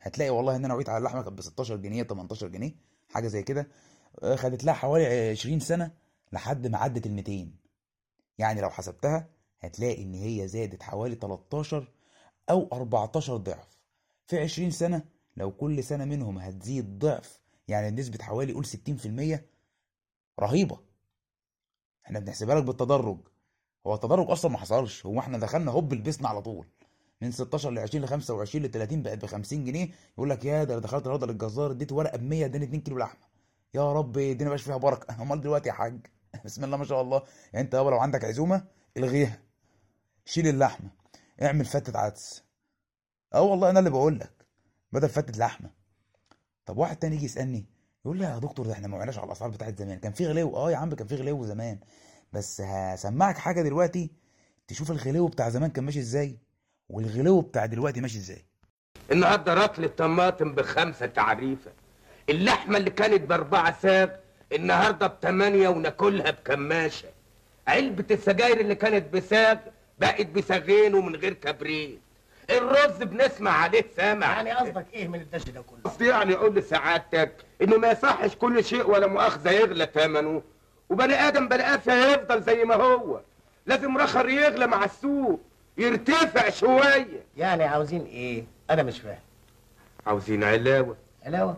هتلاقي 0.00 0.30
والله 0.30 0.56
إن 0.56 0.64
أنا 0.64 0.74
وعيت 0.74 0.88
على 0.88 0.98
اللحمة 0.98 1.22
كانت 1.22 1.38
ب 1.38 1.40
16 1.40 1.76
جنيه 1.76 2.02
18 2.02 2.48
جنيه 2.48 2.74
حاجة 3.08 3.28
زي 3.28 3.42
كده. 3.42 3.68
آه، 4.22 4.36
خدت 4.36 4.64
لها 4.64 4.74
حوالي 4.74 5.30
20 5.30 5.60
سنة 5.60 5.90
لحد 6.32 6.66
ما 6.66 6.78
عدت 6.78 7.06
ال 7.06 7.12
200 7.12 7.48
يعني 8.38 8.60
لو 8.60 8.70
حسبتها 8.70 9.28
هتلاقي 9.60 10.02
إن 10.02 10.14
هي 10.14 10.48
زادت 10.48 10.82
حوالي 10.82 11.14
13 11.14 11.92
أو 12.50 12.68
14 12.72 13.36
ضعف. 13.36 13.78
في 14.26 14.38
20 14.38 14.70
سنة 14.70 15.04
لو 15.36 15.52
كل 15.52 15.84
سنة 15.84 16.04
منهم 16.04 16.38
هتزيد 16.38 16.98
ضعف 16.98 17.40
يعني 17.68 17.90
نسبة 17.90 18.24
حوالي 18.24 18.52
قول 18.52 18.66
60% 18.66 19.44
رهيبة. 20.40 20.78
إحنا 22.06 22.18
بنحسبها 22.18 22.54
لك 22.54 22.64
بالتدرج. 22.64 23.18
هو 23.86 23.94
التدرج 23.94 24.30
أصلا 24.30 24.50
ما 24.50 24.58
حصلش. 24.58 25.06
هو 25.06 25.18
إحنا 25.18 25.38
دخلنا 25.38 25.70
هوب 25.70 25.94
لبسنا 25.94 26.28
على 26.28 26.42
طول. 26.42 26.66
من 27.20 27.30
16 27.30 27.70
ل 27.70 27.78
20 27.78 28.04
ل 28.04 28.08
25 28.08 28.64
ل 28.64 28.70
30 28.70 29.02
بقت 29.02 29.18
ب 29.18 29.26
50 29.26 29.64
جنيه. 29.64 29.88
يقول 30.14 30.30
لك 30.30 30.44
يا 30.44 30.64
ده 30.64 30.74
أنا 30.74 30.82
دخلت 30.82 31.02
النهارده 31.02 31.26
للجزار 31.26 31.70
اديت 31.70 31.92
ورقة 31.92 32.18
ب 32.18 32.22
100 32.22 32.44
اداني 32.44 32.64
2 32.64 32.80
كيلو 32.80 32.98
لحمة. 32.98 33.20
يا 33.74 33.92
رب 33.92 34.18
الدنيا 34.18 34.44
مبقاش 34.44 34.62
فيها 34.62 34.76
بركة. 34.76 35.14
أمال 35.22 35.40
دلوقتي 35.40 35.68
يا 35.68 35.74
حاج؟ 35.74 36.06
بسم 36.44 36.64
الله 36.64 36.76
ما 36.76 36.84
شاء 36.84 37.00
الله. 37.02 37.22
يعني 37.52 37.64
أنت 37.64 37.74
يابا 37.74 37.90
لو 37.90 37.98
عندك 37.98 38.24
عزومة 38.24 38.64
إلغيها. 38.96 39.42
شيل 40.24 40.48
اللحمة. 40.48 40.90
اعمل 41.42 41.64
فتة 41.64 41.98
عدس. 41.98 42.42
أه 43.34 43.42
والله 43.42 43.70
أنا 43.70 43.78
اللي 43.78 43.90
بقول 43.90 44.18
لك. 44.18 44.46
بدل 44.92 45.08
فتة 45.08 45.38
لحمة. 45.38 45.70
طب 46.66 46.78
واحد 46.78 46.96
تاني 46.96 47.16
يجي 47.16 47.24
يسألني 47.24 47.66
يقول 48.04 48.18
لي 48.18 48.24
يا 48.24 48.38
دكتور 48.38 48.66
ده 48.66 48.72
إحنا 48.72 48.88
ما 48.88 48.96
وقعناش 48.96 49.18
على 49.18 49.26
الأسعار 49.26 49.50
بتاعت 49.50 49.78
زمان. 49.78 49.98
كان 49.98 50.12
في 50.12 50.26
غلو 50.26 50.56
آه 50.56 50.70
يا 50.70 50.76
عم 50.76 50.94
كان 50.94 51.06
في 51.06 51.14
غلو 51.14 51.44
زمان. 51.44 51.78
بس 52.32 52.60
هسمعك 52.60 53.38
حاجة 53.38 53.62
دلوقتي 53.62 54.10
تشوف 54.68 54.90
الغلو 54.90 55.26
بتاع 55.28 55.48
زمان 55.48 55.70
كان 55.70 55.84
ماشي 55.84 55.98
إزاي 55.98 56.38
والغلو 56.88 57.40
بتاع 57.40 57.66
دلوقتي 57.66 58.00
ماشي 58.00 58.18
إزاي. 58.18 58.44
النهارده 59.12 59.54
رطل 59.54 59.84
الطماطم 59.84 60.54
بخمسة 60.54 61.06
تعريفة. 61.06 61.70
اللحمة 62.28 62.76
اللي 62.78 62.90
كانت 62.90 63.20
بأربعة 63.28 63.80
ساغ 63.82 64.08
النهارده 64.52 65.06
بثمانية 65.06 65.68
وناكلها 65.68 66.30
بكماشة. 66.30 67.08
علبة 67.68 68.04
السجاير 68.10 68.60
اللي 68.60 68.74
كانت 68.74 69.14
بساغ 69.14 69.56
بقت 69.98 70.26
بساغين 70.26 70.94
ومن 70.94 71.16
غير 71.16 71.32
كبريت. 71.32 72.01
الرز 72.50 73.02
بنسمع 73.02 73.50
عليه 73.50 73.84
سامع؟ 73.96 74.26
يعني 74.26 74.50
قصدك 74.50 74.86
إيه 74.94 75.08
من 75.08 75.20
الدش 75.20 75.44
ده 75.44 75.60
كله؟ 75.62 75.78
قصدي 75.84 76.06
يعني 76.08 76.34
أقول 76.34 76.54
لسعادتك 76.54 77.32
إنه 77.62 77.76
ما 77.76 77.90
يصحش 77.90 78.36
كل 78.36 78.64
شيء 78.64 78.90
ولا 78.90 79.06
مؤاخذة 79.06 79.50
يغلى 79.50 79.88
ثمنه. 79.94 80.42
وبني 80.90 81.14
آدم 81.14 81.48
بني 81.48 81.62
آدم 81.74 81.92
هيفضل 81.92 82.42
زي 82.42 82.64
ما 82.64 82.74
هو. 82.74 83.20
لازم 83.66 83.98
رخر 83.98 84.28
يغلى 84.28 84.66
مع 84.66 84.84
السوق 84.84 85.40
يرتفع 85.78 86.50
شوية. 86.50 87.24
يعني 87.36 87.64
عاوزين 87.64 88.04
إيه؟ 88.04 88.44
أنا 88.70 88.82
مش 88.82 89.00
فاهم. 89.00 89.18
عاوزين 90.06 90.44
علاوة. 90.44 90.96
علاوة؟ 91.26 91.56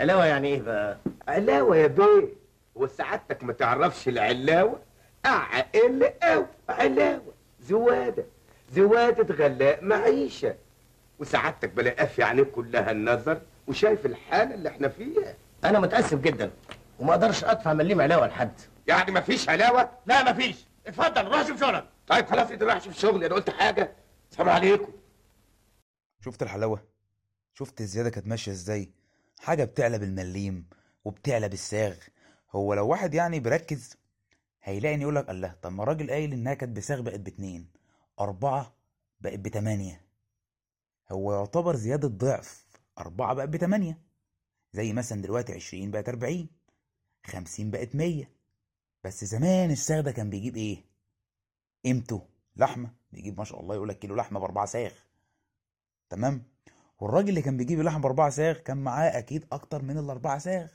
علاوة 0.00 0.24
يعني 0.26 0.48
إيه 0.48 0.62
بقى؟ 0.62 0.96
علاوة 1.28 1.76
يا 1.76 1.86
بيه. 1.86 2.28
وسعادتك 2.74 3.44
ما 3.44 3.52
تعرفش 3.52 4.08
العلاوة؟ 4.08 4.78
أعقل 5.26 6.10
أو 6.22 6.46
علاوة. 6.68 7.32
زوادة. 7.60 8.24
زوادة 8.72 9.34
غلاء 9.34 9.84
معيشة. 9.84 10.54
وسعادتك 11.18 11.70
بلا 11.70 11.90
قافي 11.90 12.22
عينيك 12.22 12.50
كلها 12.50 12.90
النظر 12.90 13.40
وشايف 13.68 14.06
الحالة 14.06 14.54
اللي 14.54 14.68
إحنا 14.68 14.88
فيها. 14.88 15.34
أنا 15.64 15.80
متأسف 15.80 16.20
جدا 16.20 16.50
وما 16.98 17.10
أقدرش 17.10 17.44
ادفع 17.44 17.72
مليم 17.72 18.00
علاوة 18.00 18.26
لحد. 18.26 18.52
يعني 18.86 19.12
مفيش 19.12 19.48
علاوة؟ 19.48 19.90
لا 20.06 20.32
مفيش 20.32 20.56
اتفضل 20.86 21.24
روح 21.28 21.46
شوف 21.46 21.60
شغلك. 21.60 21.84
طيب 22.06 22.26
خلاص 22.26 22.50
انت 22.50 22.62
رايح 22.62 22.80
شوف 22.82 22.98
شغلي 22.98 23.26
أنا 23.26 23.34
قلت 23.34 23.50
حاجة. 23.50 23.92
سلام 24.30 24.48
عليكم. 24.48 24.92
شفت 26.20 26.42
الحلاوة؟ 26.42 26.82
شفت 27.54 27.80
الزيادة 27.80 28.10
كانت 28.10 28.26
ماشية 28.26 28.52
إزاي؟ 28.52 28.90
حاجة 29.40 29.64
بتعلى 29.64 29.98
بالمليم 29.98 30.66
وبتعلى 31.04 31.48
بالساغ. 31.48 31.94
هو 32.52 32.74
لو 32.74 32.86
واحد 32.88 33.14
يعني 33.14 33.40
بيركز 33.40 33.96
هيلاقي 34.62 34.94
ان 34.94 35.02
يقول 35.02 35.16
لك 35.16 35.30
الله 35.30 35.54
طب 35.62 35.72
ما 35.72 35.82
الراجل 35.82 36.10
قايل 36.10 36.32
إنها 36.32 36.54
كانت 36.54 36.76
بساغ 36.76 37.00
بقت 37.00 37.20
باتنين. 37.20 37.66
أربعة 38.20 38.74
بقت 39.20 39.38
بتمانية. 39.38 40.04
هو 41.12 41.32
يعتبر 41.32 41.76
زيادة 41.76 42.08
ضعف. 42.08 42.66
أربعة 42.98 43.34
بقت 43.34 43.48
بتمانية. 43.48 43.98
زي 44.72 44.92
مثلا 44.92 45.22
دلوقتي 45.22 45.52
عشرين 45.52 45.90
بقت 45.90 46.08
أربعين. 46.08 46.48
خمسين 47.26 47.70
بقت 47.70 47.94
مية. 47.94 48.30
بس 49.04 49.24
زمان 49.24 49.70
الساغ 49.70 50.00
ده 50.00 50.12
كان 50.12 50.30
بيجيب 50.30 50.56
إيه؟ 50.56 50.84
قيمته. 51.84 52.26
لحمة. 52.56 52.94
بيجيب 53.12 53.38
ما 53.38 53.44
شاء 53.44 53.60
الله 53.60 53.74
يقول 53.74 53.88
لك 53.88 53.98
كيلو 53.98 54.14
لحمة 54.14 54.40
بأربعة 54.40 54.66
ساغ 54.66 54.92
تمام؟ 56.10 56.42
والراجل 57.00 57.28
اللي 57.28 57.42
كان 57.42 57.56
بيجيب 57.56 57.80
اللحم 57.80 58.00
بأربعة 58.00 58.30
ساغ 58.30 58.58
كان 58.58 58.76
معاه 58.76 59.18
أكيد 59.18 59.46
أكتر 59.52 59.82
من 59.82 59.98
الأربعة 59.98 60.38
ساغ 60.38 60.68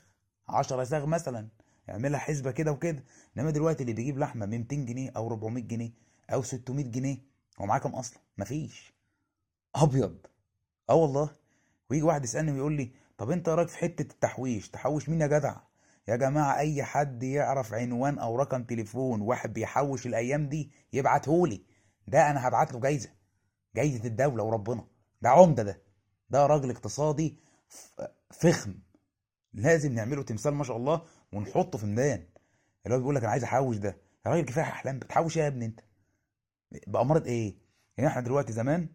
عشرة 0.48 0.84
ساغ 0.84 1.06
مثلا. 1.06 1.48
يعملها 1.88 2.20
حسبة 2.20 2.50
كده 2.50 2.72
وكده. 2.72 3.04
إنما 3.36 3.50
دلوقتي 3.50 3.82
اللي 3.82 3.92
بيجيب 3.92 4.18
لحمة 4.18 4.46
ب 4.46 4.48
200 4.48 4.76
جنيه 4.76 5.10
أو 5.16 5.26
400 5.26 5.64
جنيه 5.64 5.92
أو 6.32 6.42
600 6.42 6.84
جنيه 6.84 7.18
هو 7.60 7.66
معاه 7.66 7.78
كام 7.78 7.94
أصلا؟ 7.94 8.18
مفيش. 8.38 8.94
أبيض. 9.74 10.26
آه 10.90 10.94
والله. 10.94 11.30
ويجي 11.90 12.02
واحد 12.02 12.24
يسألني 12.24 12.52
ويقول 12.52 12.72
لي 12.72 12.90
طب 13.18 13.30
أنت 13.30 13.48
رأيك 13.48 13.68
في 13.68 13.78
حتة 13.78 14.02
التحويش؟ 14.12 14.68
تحوش 14.70 15.08
مين 15.08 15.20
يا 15.20 15.26
جدع؟ 15.26 15.56
يا 16.08 16.16
جماعة 16.16 16.58
أي 16.58 16.82
حد 16.82 17.22
يعرف 17.22 17.74
عنوان 17.74 18.18
أو 18.18 18.36
رقم 18.36 18.64
تليفون 18.64 19.20
واحد 19.20 19.52
بيحوش 19.52 20.06
الأيام 20.06 20.48
دي 20.48 20.70
يبعتهولي 20.92 21.64
ده 22.08 22.30
أنا 22.30 22.48
هبعت 22.48 22.72
له 22.72 22.80
جايزة. 22.80 23.10
جايزة 23.76 24.04
الدولة 24.04 24.42
وربنا. 24.44 24.86
ده 25.22 25.28
عمدة 25.30 25.62
ده. 25.62 25.82
ده 26.30 26.46
راجل 26.46 26.70
اقتصادي 26.70 27.38
فخم. 28.30 28.74
لازم 29.52 29.92
نعمله 29.92 30.22
تمثال 30.22 30.54
ما 30.54 30.64
شاء 30.64 30.76
الله 30.76 31.02
ونحطه 31.32 31.78
في 31.78 31.86
ميدان. 31.86 32.26
اللي 32.86 32.94
هو 32.96 32.98
بيقول 33.00 33.14
لك 33.14 33.22
أنا 33.22 33.30
عايز 33.30 33.44
أحوش 33.44 33.76
ده. 33.76 33.96
يا 34.26 34.30
راجل 34.30 34.44
كفاية 34.44 34.64
أحلام. 34.64 34.98
بتحوش 34.98 35.36
إيه 35.38 35.42
يا 35.42 35.48
ابني 35.48 35.64
أنت؟ 35.66 35.80
بأمارة 36.86 37.24
إيه؟ 37.24 37.54
يعني 37.96 38.10
إحنا 38.10 38.20
دلوقتي 38.22 38.52
زمان 38.52 38.88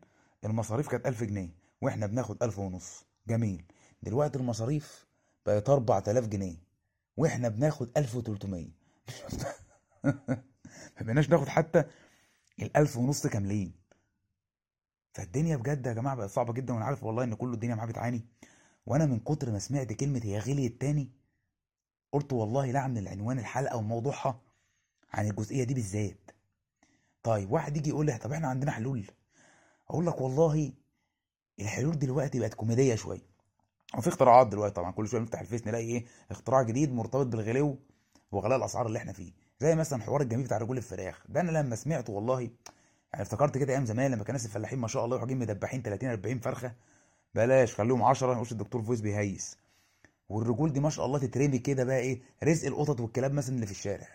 المصاريف 0.45 0.87
كانت 0.87 1.07
1000 1.07 1.23
جنيه 1.23 1.49
وإحنا 1.81 2.05
بناخد 2.05 2.43
1000 2.43 2.59
ونص. 2.59 3.05
جميل. 3.27 3.65
دلوقتي 4.03 4.39
المصاريف 4.39 5.07
بقت 5.45 5.69
4000 5.69 6.27
جنيه 6.27 6.57
وإحنا 7.17 7.49
بناخد 7.49 7.89
1300 7.97 8.67
ما 10.03 11.01
بقيناش 11.01 11.29
ناخد 11.29 11.47
حتى 11.47 11.83
ال 12.61 12.77
1000 12.77 12.97
ونص 12.97 13.27
كاملين. 13.27 13.73
فالدنيا 15.13 15.57
بجد 15.57 15.85
يا 15.85 15.93
جماعة 15.93 16.15
بقت 16.15 16.29
صعبة 16.29 16.53
جدا 16.53 16.73
وأنا 16.73 16.85
عارف 16.85 17.03
والله 17.03 17.23
إن 17.23 17.33
كل 17.33 17.53
الدنيا 17.53 17.75
معاه 17.75 17.85
بتعاني. 17.87 18.25
وأنا 18.85 19.05
من 19.05 19.19
كتر 19.19 19.51
ما 19.51 19.59
سمعت 19.59 19.93
كلمة 19.93 20.21
هي 20.23 20.39
غليت 20.39 20.81
تاني 20.81 21.11
قلت 22.11 22.33
والله 22.33 22.71
لا 22.71 22.79
اعمل 22.79 23.07
عنوان 23.07 23.39
الحلقة 23.39 23.77
وموضوعها 23.77 24.41
عن 25.13 25.27
الجزئية 25.29 25.63
دي 25.63 25.73
بالذات. 25.73 26.31
طيب 27.23 27.51
واحد 27.51 27.77
يجي 27.77 27.89
يقول 27.89 28.05
لي 28.05 28.17
طب 28.17 28.31
إحنا 28.31 28.47
عندنا 28.47 28.71
حلول. 28.71 29.05
أقول 29.89 30.05
لك 30.07 30.21
والله 30.21 30.71
الحلول 31.59 31.99
دلوقتي 31.99 32.39
بقت 32.39 32.53
كوميدية 32.53 32.95
شوية. 32.95 33.29
وفي 33.97 34.07
اختراعات 34.07 34.47
دلوقتي 34.47 34.73
طبعا 34.73 34.91
كل 34.91 35.07
شوية 35.07 35.21
نفتح 35.21 35.39
الفيس 35.39 35.67
نلاقي 35.67 35.83
إيه؟ 35.85 36.05
اختراع 36.31 36.61
جديد 36.61 36.93
مرتبط 36.93 37.25
بالغلو 37.25 37.77
وغلاء 38.31 38.57
الأسعار 38.57 38.87
اللي 38.87 38.99
إحنا 38.99 39.13
فيه. 39.13 39.31
زي 39.59 39.75
مثلا 39.75 40.01
حوار 40.03 40.21
الجميل 40.21 40.45
بتاع 40.45 40.57
رجول 40.57 40.77
الفراخ. 40.77 41.23
ده 41.29 41.41
أنا 41.41 41.51
لما 41.51 41.75
سمعته 41.75 42.13
والله 42.13 42.41
يعني 42.41 43.21
افتكرت 43.23 43.57
كده 43.57 43.73
أيام 43.73 43.85
زمان 43.85 44.11
لما 44.11 44.23
كان 44.23 44.33
ناس 44.33 44.45
الفلاحين 44.45 44.79
ما 44.79 44.87
شاء 44.87 45.05
الله 45.05 45.17
يروحوا 45.17 45.35
مدبحين 45.35 45.81
30 45.81 46.09
40 46.09 46.39
فرخة. 46.39 46.73
بلاش 47.35 47.75
خليهم 47.75 48.03
10 48.03 48.39
وش 48.39 48.51
الدكتور 48.51 48.81
فويس 48.83 49.01
بيهيس. 49.01 49.57
والرجول 50.29 50.73
دي 50.73 50.79
ما 50.79 50.89
شاء 50.89 51.05
الله 51.05 51.19
تترمي 51.19 51.59
كده 51.59 51.83
بقى 51.83 51.99
إيه؟ 51.99 52.21
رزق 52.43 52.67
القطط 52.67 52.99
والكلاب 52.99 53.33
مثلا 53.33 53.55
اللي 53.55 53.65
في 53.65 53.71
الشارع. 53.71 54.07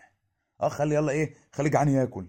آه 0.61 0.69
خلي 0.69 0.95
يلا 0.95 1.11
إيه؟ 1.11 1.33
خلي 1.51 1.69
جعان 1.69 1.89
ياكل. 1.89 2.27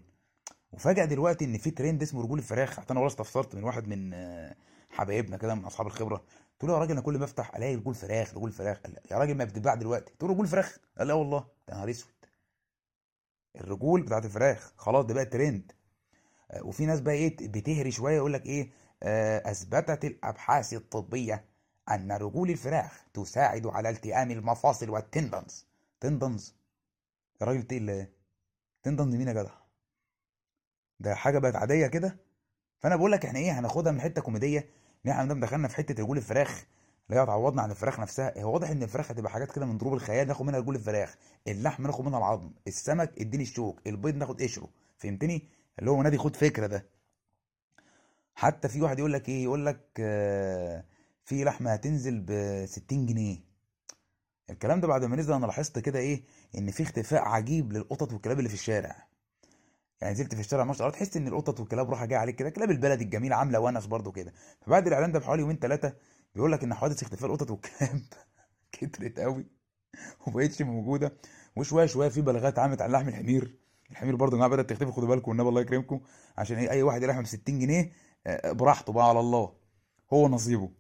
وفجأة 0.77 1.05
دلوقتي 1.05 1.45
إن 1.45 1.59
في 1.59 1.71
ترند 1.71 2.03
اسمه 2.03 2.23
رجول 2.23 2.39
الفراخ 2.39 2.77
حتى 2.81 2.93
أنا 2.93 3.01
والله 3.01 3.13
استفسرت 3.13 3.55
من 3.55 3.65
واحد 3.65 3.89
من 3.89 4.15
آه، 4.15 4.57
حبايبنا 4.91 5.37
كده 5.37 5.55
من 5.55 5.65
أصحاب 5.65 5.87
الخبرة 5.87 6.17
قلت 6.17 6.65
له 6.65 6.73
يا 6.75 6.79
راجل 6.79 6.93
أنا 6.93 7.01
كل 7.01 7.19
ما 7.19 7.25
أفتح 7.25 7.57
ألاقي 7.57 7.75
رجول 7.75 7.95
فراخ 7.95 8.35
رجول 8.35 8.53
فراخ 8.53 8.79
قال 8.81 8.97
يا 9.11 9.19
راجل 9.19 9.35
ما 9.35 9.45
بتتباع 9.45 9.75
دلوقتي 9.75 10.13
قلت 10.13 10.23
له 10.23 10.29
رجول 10.29 10.47
فراخ؟ 10.47 10.79
قال 10.99 11.09
لا 11.09 11.15
والله 11.15 11.47
ده 11.69 11.75
نهار 11.75 11.91
أسود. 11.91 12.13
الرجول 13.57 14.03
بتاعت 14.03 14.25
الفراخ 14.25 14.73
خلاص 14.77 15.05
ده 15.05 15.15
بقى 15.15 15.25
ترند 15.25 15.73
آه، 16.51 16.63
وفي 16.67 16.87
ناس 16.87 17.01
بقى 17.01 17.15
إيه 17.15 17.37
بتهري 17.49 17.91
شوية 17.91 18.17
يقول 18.17 18.33
لك 18.33 18.47
إيه 18.47 18.71
آه، 19.03 19.51
أثبتت 19.51 20.05
الأبحاث 20.05 20.73
الطبية 20.75 21.45
أن 21.91 22.13
رجول 22.13 22.51
الفراخ 22.51 23.05
تساعد 23.15 23.67
على 23.67 23.89
التئام 23.89 24.31
المفاصل 24.31 24.91
والتندنز. 24.91 25.67
تندنز؟ 26.01 26.55
يا 27.41 27.47
راجل 27.47 27.63
تقل 27.63 27.91
إيه؟ 27.91 28.13
تندنز 28.83 29.15
مين 29.15 29.29
يا 29.29 29.33
جدع؟ 29.33 29.66
ده 31.01 31.15
حاجة 31.15 31.39
بقت 31.39 31.57
عادية 31.57 31.87
كده. 31.87 32.17
فأنا 32.79 32.97
بقول 32.97 33.13
لك 33.13 33.27
إحنا 33.27 33.39
إيه 33.39 33.59
هناخدها 33.59 33.93
من 33.93 34.01
حتة 34.01 34.23
كوميدية 34.23 34.59
إن 35.07 35.11
إحنا 35.11 35.21
عندنا 35.23 35.41
دخلنا 35.41 35.69
في 35.69 35.77
حتة 35.77 36.03
رجول 36.03 36.17
الفراخ 36.17 36.65
اللي 37.11 37.21
هي 37.21 37.27
تعوضنا 37.27 37.63
عن 37.63 37.71
الفراخ 37.71 38.01
نفسها. 38.01 38.43
هو 38.43 38.53
واضح 38.55 38.71
إن 38.71 38.83
الفراخ 38.83 39.11
هتبقى 39.11 39.31
حاجات 39.33 39.53
كده 39.53 39.67
من 39.67 39.79
ضروب 39.79 39.95
الخيال 39.95 40.29
ناخد 40.29 40.47
منها 40.47 40.59
رجول 40.61 40.75
الفراخ 40.75 41.15
اللحم 41.49 41.83
ناخد 41.87 42.05
منها 42.05 42.19
العظم 42.19 42.51
السمك 42.67 43.13
اديني 43.21 43.43
الشوك 43.43 43.81
البيض 43.87 44.17
ناخد 44.17 44.43
قشره. 44.43 44.69
فهمتني؟ 44.99 45.49
اللي 45.79 45.91
هو 45.91 46.03
نادي 46.03 46.19
خد 46.19 46.37
فكرة 46.37 46.67
ده. 46.67 46.87
حتى 48.35 48.69
في 48.69 48.83
واحد 48.83 48.99
يقول 48.99 49.13
لك 49.13 49.29
إيه 49.29 49.43
يقول 49.45 49.67
لك 49.67 49.81
آه، 50.01 50.85
في 51.25 51.45
لحمة 51.45 51.73
هتنزل 51.73 52.21
ب 52.21 52.31
60 52.67 53.07
جنيه. 53.07 53.39
الكلام 54.51 54.81
ده 54.81 54.89
بعد 54.89 55.05
ما 55.05 55.17
نزل 55.17 55.33
أنا 55.33 55.47
لاحظت 55.47 55.79
كده 55.79 55.99
إيه 55.99 56.23
إن 56.59 56.71
في 56.71 56.83
اختفاء 56.83 57.23
عجيب 57.23 57.73
للقطط 57.73 58.13
والكلاب 58.13 58.39
اللي 58.39 58.49
في 58.49 58.55
الشارع. 58.55 59.07
يعني 60.01 60.15
نزلت 60.15 60.35
في 60.35 60.41
الشارع 60.41 60.65
ما 60.65 60.73
شاء 60.73 60.87
الله 60.87 60.99
تحس 60.99 61.17
إن 61.17 61.29
القطط 61.29 61.61
والكلاب 61.61 61.91
رايحه 61.91 62.07
جاية 62.07 62.19
عليك 62.19 62.37
كده 62.37 62.51
كلاب 62.51 62.71
البلد 62.71 63.01
الجميله 63.01 63.37
عاملة 63.37 63.61
ونس 63.61 63.87
برضو 63.87 64.13
كده. 64.13 64.33
فبعد 64.61 64.87
الإعلان 64.87 65.13
ده 65.13 65.19
بحوالي 65.19 65.43
يومين 65.43 65.59
ثلاثة 65.59 65.95
بيقول 66.35 66.53
لك 66.53 66.65
إن 66.65 66.75
حوادث 66.75 67.03
اختفاء 67.03 67.31
القطط 67.31 67.51
والكلاب 67.51 68.03
كترت 68.73 69.21
قوي 69.21 69.47
ومبقتش 70.27 70.63
موجودة. 70.63 71.13
وشوية 71.57 71.87
شوية 71.87 72.09
في 72.09 72.21
بلاغات 72.21 72.59
عملت 72.59 72.83
عن 72.83 72.91
لحم 72.91 73.09
الحمير. 73.09 73.59
الحمير 73.91 74.17
برضه 74.17 74.33
يا 74.33 74.37
جماعة 74.37 74.51
بدأت 74.51 74.71
تختفي 74.71 74.93
خدوا 74.93 75.09
بالكم 75.09 75.31
والنبي 75.31 75.49
الله 75.49 75.61
يكرمكم 75.61 76.01
عشان 76.39 76.57
إيه؟ 76.59 76.71
أي 76.71 76.83
واحد 76.83 77.03
يلحم 77.03 77.23
ب 77.23 77.27
60 77.27 77.59
جنيه 77.59 77.93
آه، 78.27 78.53
براحته 78.53 78.93
بقى 78.93 79.09
على 79.09 79.21
الله. 79.21 79.53
هو 80.13 80.29
نصيبه. 80.29 80.71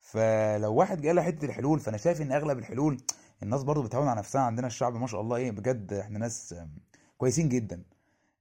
فلو 0.00 0.74
واحد 0.74 1.00
جاي 1.00 1.12
له 1.12 1.22
حتة 1.22 1.44
الحلول 1.44 1.80
فأنا 1.80 1.96
شايف 1.96 2.22
إن 2.22 2.32
أغلب 2.32 2.58
الحلول 2.58 2.96
الناس 3.42 3.62
برضه 3.62 3.82
بتهون 3.82 4.08
على 4.08 4.18
نفسها 4.18 4.40
عندنا 4.40 4.66
الشعب 4.66 4.94
ما 4.94 5.06
شاء 5.06 5.20
الله 5.20 5.36
إيه 5.36 5.50
بجد 5.50 5.92
إحنا 5.92 6.18
ناس 6.18 6.54
كويسين 7.18 7.48
جدا. 7.48 7.82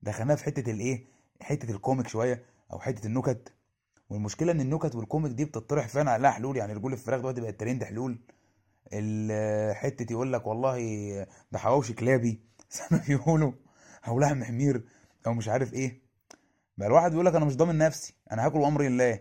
دخلناها 0.01 0.35
في 0.35 0.43
حتة 0.43 0.71
الإيه؟ 0.71 1.05
حتة 1.41 1.71
ال 1.71 1.77
comic 1.77 2.07
شوية 2.07 2.45
أو 2.73 2.79
حتة 2.79 3.07
النكت. 3.07 3.53
والمشكلة 4.09 4.51
إن 4.51 4.61
النكت 4.61 4.95
وال 4.95 5.06
comic 5.06 5.31
دي 5.31 5.45
بتطرح 5.45 5.87
فعلا 5.87 6.11
عليها 6.11 6.31
حلول 6.31 6.57
يعني 6.57 6.73
رجول 6.73 6.93
الفراخ 6.93 7.19
دلوقتي 7.19 7.41
بقت 7.41 7.59
ترند 7.59 7.83
حلول. 7.83 8.19
ال- 8.93 9.75
حتة 9.75 10.13
يقول 10.13 10.33
لك 10.33 10.47
والله 10.47 10.77
ده 11.51 11.59
حواوشي 11.59 11.93
كلابي 11.93 12.41
زي 12.71 12.83
ما 12.91 13.01
بيقولوا 13.07 13.51
أو 14.07 14.19
لحم 14.19 14.43
حمير 14.43 14.83
أو 15.27 15.33
مش 15.33 15.47
عارف 15.47 15.73
إيه. 15.73 16.01
بقى 16.77 16.87
الواحد 16.87 17.11
بيقول 17.11 17.25
لك 17.25 17.35
أنا 17.35 17.45
مش 17.45 17.57
ضامن 17.57 17.77
نفسي 17.77 18.13
أنا 18.31 18.45
هاكل 18.45 18.59
بأمر 18.59 18.81
الله. 18.81 19.19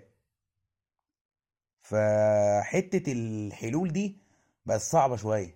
فحتة 1.83 3.13
الحلول 3.13 3.93
دي 3.93 4.19
بقت 4.67 4.81
صعبة 4.81 5.17
شوية. 5.17 5.56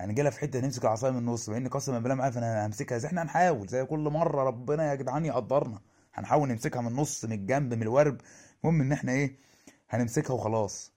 هنجي 0.00 0.22
لها 0.22 0.30
في 0.30 0.40
حتة 0.40 0.60
نمسك 0.60 0.84
العصايه 0.84 1.10
من 1.10 1.18
النص 1.18 1.48
لأن 1.48 1.68
قسما 1.68 1.98
بالله 1.98 2.14
ما 2.14 2.24
عارف 2.24 2.38
أنا 2.38 2.66
همسكها 2.66 2.96
إزاي 2.96 3.08
إحنا 3.08 3.22
هنحاول 3.22 3.68
زي 3.68 3.84
كل 3.84 3.98
مرة 3.98 4.42
ربنا 4.44 4.90
يا 4.90 4.94
جدعان 4.94 5.24
يقدرنا. 5.24 5.80
هنحاول 6.14 6.48
نمسكها 6.48 6.80
من 6.82 6.88
النص 6.88 7.24
من 7.24 7.32
الجنب 7.32 7.74
من 7.74 7.82
الورب. 7.82 8.20
المهم 8.64 8.80
إن 8.80 8.92
إحنا 8.92 9.12
إيه 9.12 9.36
هنمسكها 9.90 10.34
وخلاص. 10.34 10.92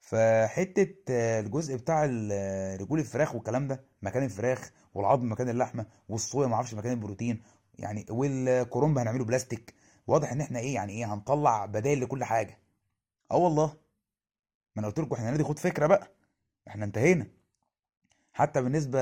فحتة 0.00 0.94
آه، 1.10 1.40
الجزء 1.40 1.76
بتاع 1.76 2.08
آه، 2.32 2.76
رجول 2.76 2.98
الفراخ 3.00 3.34
والكلام 3.34 3.68
ده 3.68 3.84
مكان 4.02 4.22
الفراخ 4.22 4.70
والعظم 4.94 5.32
مكان 5.32 5.48
اللحمة 5.48 5.86
والصويا 6.08 6.46
ما 6.48 6.54
أعرفش 6.54 6.74
مكان 6.74 6.92
البروتين 6.92 7.42
يعني 7.78 8.06
والكرنب 8.10 8.98
هنعمله 8.98 9.24
بلاستيك. 9.24 9.74
واضح 10.06 10.32
إن 10.32 10.40
إحنا 10.40 10.58
إيه 10.58 10.74
يعني 10.74 10.92
إيه 10.92 11.14
هنطلع 11.14 11.66
بدائل 11.66 12.00
لكل 12.00 12.24
حاجة. 12.24 12.58
آه 13.30 13.36
والله. 13.36 13.66
ما 14.76 14.80
أنا 14.80 14.86
قلت 14.86 15.00
لكم 15.00 15.14
إحنا 15.14 15.30
نادي 15.30 15.44
خد 15.44 15.58
فكرة 15.58 15.86
بقى. 15.86 16.10
إحنا 16.68 16.84
انتهينا. 16.84 17.26
حتى 18.34 18.62
بالنسبة 18.62 19.00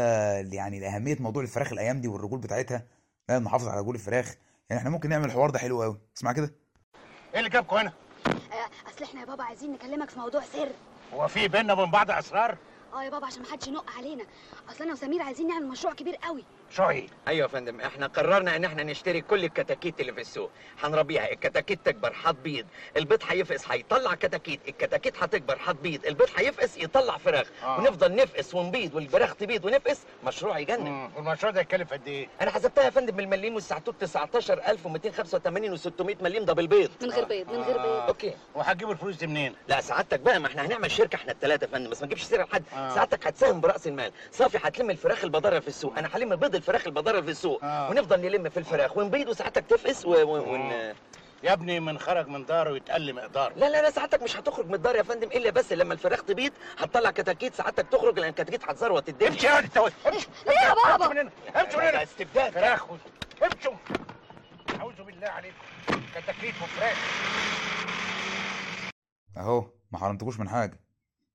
يعني 0.52 0.80
لأهمية 0.80 1.16
موضوع 1.20 1.42
الفراخ 1.42 1.72
الأيام 1.72 2.00
دي 2.00 2.08
والرجول 2.08 2.38
بتاعتها 2.38 2.86
لازم 3.28 3.44
نحافظ 3.44 3.68
على 3.68 3.80
رجول 3.80 3.94
الفراخ. 3.94 4.34
يعني 4.70 4.80
إحنا 4.80 4.90
ممكن 4.90 5.08
نعمل 5.08 5.24
الحوار 5.24 5.50
ده 5.50 5.58
حلو 5.58 5.82
قوي 5.82 5.98
اسمع 6.16 6.32
كده؟ 6.32 6.54
إيه 7.34 7.38
اللي 7.38 7.50
جابكم 7.50 7.76
هنا؟ 7.76 7.92
آه، 8.26 8.90
أصل 8.90 9.04
إحنا 9.04 9.20
يا 9.20 9.26
بابا 9.26 9.44
عايزين 9.44 9.72
نكلمك 9.72 10.10
في 10.10 10.18
موضوع 10.18 10.40
سر. 10.52 10.68
هو 11.14 11.28
في 11.28 11.48
بيننا 11.48 11.72
وبين 11.72 11.90
بعض 11.90 12.10
أسرار؟ 12.10 12.58
آه 12.94 13.02
يا 13.04 13.10
بابا 13.10 13.26
عشان 13.26 13.42
محدش 13.42 13.68
ينق 13.68 13.90
علينا. 13.98 14.24
أصل 14.70 14.84
أنا 14.84 14.92
وسمير 14.92 15.22
عايزين 15.22 15.46
نعمل 15.48 15.68
مشروع 15.68 15.94
كبير 15.94 16.16
قوي 16.16 16.44
هي؟ 16.80 17.06
أيوه 17.28 17.42
يا 17.42 17.46
فندم 17.46 17.80
إحنا 17.80 18.06
قررنا 18.06 18.56
إن 18.56 18.64
إحنا 18.64 18.82
نشتري 18.82 19.20
كل 19.20 19.44
الكتاكيت 19.44 20.00
اللي 20.00 20.12
في 20.12 20.20
السوق. 20.20 20.50
هنربيها. 20.82 21.32
الكتاكيت 21.32 21.78
تكبر 21.86 22.12
هتبيض 22.24 22.66
البيض 22.96 23.18
هيفقس 23.28 23.68
هيطلع 23.70 24.14
كتاكيت. 24.14 24.60
الكتاكيت 24.68 25.22
هتكبر 25.22 25.58
هتبيض 25.64 26.06
البيض 26.06 26.28
هيفقس 26.36 26.76
يطلع 26.76 27.16
فراخ. 27.18 27.46
آه. 27.64 27.78
ونفضل 27.78 28.14
نفقس 28.14 28.54
ونبيض 28.54 28.94
والفراخ 28.94 29.34
تبيض 29.34 29.64
ونفقس 29.64 30.00
مشروع 30.24 30.58
يجنن. 30.58 31.10
والمشروع 31.16 31.52
ده 31.52 31.60
يتكلف 31.60 31.92
قد 31.92 32.08
إيه؟ 32.08 32.28
أنا 32.40 32.50
حسبتها 32.50 32.84
يا 32.84 32.90
فندم 32.90 33.16
بالمليم 33.16 33.54
والسحتوت 33.54 33.94
19285 34.00 35.76
و600 35.78 36.22
مليم 36.22 36.44
ده 36.44 36.52
بالبيض 36.52 36.90
من 37.02 37.10
غير 37.10 37.24
بيض 37.24 37.50
من 37.52 37.62
غير 37.62 37.76
بيض. 37.78 37.86
okay. 37.86 38.34
وهتجيبوا 38.54 38.92
الفلوس 38.92 39.16
دي 39.16 39.26
منين؟ 39.26 39.54
لا 39.68 39.80
سعادتك 39.80 40.20
بقى 40.20 40.38
ما 40.40 40.46
إحنا 40.46 40.66
هنعمل 40.66 40.90
شركة 40.90 41.16
إحنا 41.16 41.32
الثلاثه 41.32 41.64
يا 41.66 41.70
فندم 41.70 41.90
بس 41.90 42.00
ما 42.00 42.06
نجيبش 42.06 42.22
سيرة 42.22 42.42
لحد. 42.44 42.62
آه. 42.74 42.94
سعادتك 42.94 43.26
هتساهم 43.26 43.60
برأس 43.60 43.86
المال. 43.86 44.12
صافي 44.32 44.58
هتلم 44.62 44.90
الفراخ 44.90 45.24
البضارة 45.24 45.58
في 45.60 45.68
السوق. 45.68 45.98
أنا 45.98 46.08
هلم 46.12 46.36
بيض 46.36 46.54
الفراخ 46.62 46.86
البضارة 46.86 47.20
في 47.20 47.30
السوق. 47.30 47.64
آه. 47.64 47.90
ونفضل 47.90 48.20
نلم 48.20 48.48
في 48.48 48.56
الفراخ 48.56 48.96
ونبيض 48.96 49.28
وسعادتك 49.28 49.64
تفقس 49.66 50.06
و... 50.06 50.10
و... 50.14 50.52
ون... 50.52 50.60
آه. 50.60 50.94
يا 51.42 51.52
ابني 51.52 51.80
من 51.80 51.98
خرج 51.98 52.28
من 52.28 52.44
داره 52.46 52.76
يتقل 52.76 53.14
مقدار. 53.14 53.52
لا 53.56 53.70
لا 53.70 53.82
لا 53.82 53.90
سعادتك 53.90 54.22
مش 54.22 54.36
هتخرج 54.36 54.66
من 54.66 54.74
الدار 54.74 54.96
يا 54.96 55.02
فندم 55.02 55.28
إلا 55.28 55.50
بس 55.50 55.72
لما 55.72 55.94
الفراخ 55.94 56.22
تبيض 56.22 56.52
هتطلع 56.78 57.10
كتاكيت 57.10 57.54
سعادتك 57.54 57.86
تخرج 57.88 58.18
لأن 58.18 58.28
الكتاكيت 58.28 58.64
هتزروت 58.64 59.08
الدنيا 59.08 59.30
امشي 59.32 59.46
يا 59.46 59.58
انت 59.58 59.76
امشي. 60.06 60.28
ليه 60.46 60.52
يا 60.52 60.74
بابا؟ 60.74 61.06
امشي 61.06 61.14
من 61.14 61.18
هنا 61.18 61.62
امشي 61.62 61.76
من 61.76 61.82
هنا 61.82 62.02
استبداد. 62.02 62.52
فراخ 62.52 62.86
امشوا. 63.42 63.72
أعوذ 64.80 65.02
بالله 65.02 65.28
عليكم. 65.28 65.56
كتاكيت 66.14 66.54
وفراخ. 66.62 66.96
أهو 69.36 69.70
ما 69.92 69.98
حرمتكوش 69.98 70.40
من 70.40 70.48
حاجة. 70.48 70.80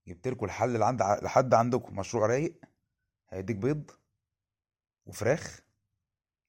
جبت 0.08 0.28
لكم 0.28 0.46
الحل 0.46 0.74
اللي 0.74 0.86
عند 0.86 1.02
لحد 1.22 1.54
عندكم. 1.54 1.96
مشروع 2.00 2.26
رايق. 2.28 2.54
هيديك 3.30 3.56
بيض. 3.56 3.92
وفراخ 5.08 5.62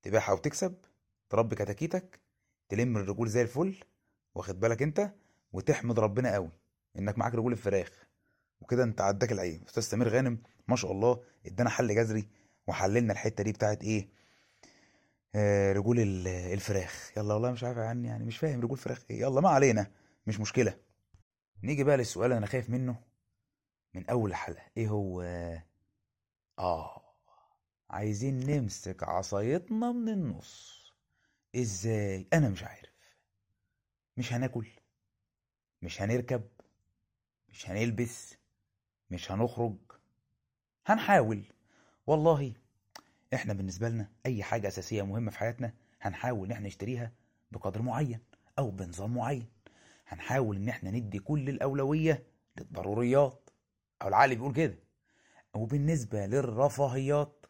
تبيعها 0.03 0.33
وتكسب 0.33 0.75
تربي 1.31 1.57
كتاكيتك 1.57 2.21
تلم 2.69 2.97
الرجول 2.97 3.29
زي 3.29 3.43
الفل 3.43 3.77
واخد 4.35 4.61
بالك 4.61 4.83
انت؟ 4.83 5.13
وتحمد 5.53 5.99
ربنا 5.99 6.35
قوي 6.35 6.51
انك 6.99 7.19
معاك 7.19 7.35
رجول 7.35 7.53
الفراخ. 7.53 8.07
وكده 8.61 8.85
انت 8.85 9.01
عداك 9.01 9.33
العيب 9.33 9.63
أستاذ 9.69 9.83
سمير 9.83 10.09
غانم 10.09 10.39
ما 10.69 10.77
شاء 10.77 10.93
الله 10.93 11.23
ادانا 11.47 11.71
حل 11.71 11.95
جذري 11.95 12.29
وحللنا 12.67 13.13
الحتة 13.13 13.45
دي 13.45 13.53
بتاعت 13.53 13.83
إيه؟ 13.85 14.09
آه 15.35 15.73
رجول 15.73 16.01
ال- 16.01 16.29
الفراخ. 16.29 17.13
يلا 17.17 17.35
والله 17.35 17.51
مش 17.53 17.65
عارف 17.65 17.79
يعني 17.79 18.09
يعني 18.09 18.25
مش 18.25 18.39
فاهم 18.39 18.61
رجول 18.61 18.79
فراخ 18.79 19.05
إيه. 19.11 19.21
يلا 19.21 19.41
ما 19.41 19.49
علينا 19.49 19.91
مش 20.27 20.41
مشكلة. 20.41 20.79
نيجي 21.63 21.85
بقى 21.85 21.97
للسؤال 21.97 22.33
أنا 22.33 22.47
خايف 22.47 22.71
منه 22.71 22.97
من 23.95 24.07
أول 24.11 24.31
الحلقة 24.31 24.63
إيه 24.77 24.89
هو؟ 24.89 25.23
آه 26.59 27.08
عايزين 27.91 28.47
نمسك 28.47 29.03
عصايتنا 29.03 29.93
من 29.93 30.09
النص. 30.09 30.79
إزاي؟ 31.57 32.27
أنا 32.33 32.49
مش 32.49 32.65
عارف. 32.65 32.93
مش 34.17 34.33
هناكل. 34.33 34.67
مش 35.83 36.03
هنركب. 36.03 36.49
مش 37.49 37.71
هنلبس. 37.71 38.35
مش 39.11 39.33
هنخرج. 39.33 39.77
هنحاول. 40.87 41.45
والله 42.07 42.53
إحنا 43.35 43.53
بالنسبة 43.53 43.89
لنا 43.89 44.09
أي 44.27 44.43
حاجة 44.43 44.69
أساسية 44.69 45.03
مهمة 45.03 45.31
في 45.31 45.39
حياتنا 45.39 45.73
هنحاول 46.01 46.47
إن 46.47 46.53
إحنا 46.53 46.67
نشتريها 46.67 47.13
بقدر 47.53 47.83
معين 47.83 48.21
أو 48.59 48.71
بنظام 48.71 49.15
معين. 49.15 49.47
هنحاول 50.07 50.57
إن 50.57 50.69
إحنا 50.69 50.91
ندي 50.91 51.19
كل 51.19 51.49
الأولوية 51.49 52.27
للضروريات. 52.59 53.51
أو 54.03 54.09
العقل 54.09 54.35
بيقول 54.35 54.55
كده. 54.55 54.79
وبالنسبة 55.55 56.27
للرفاهيات 56.27 57.47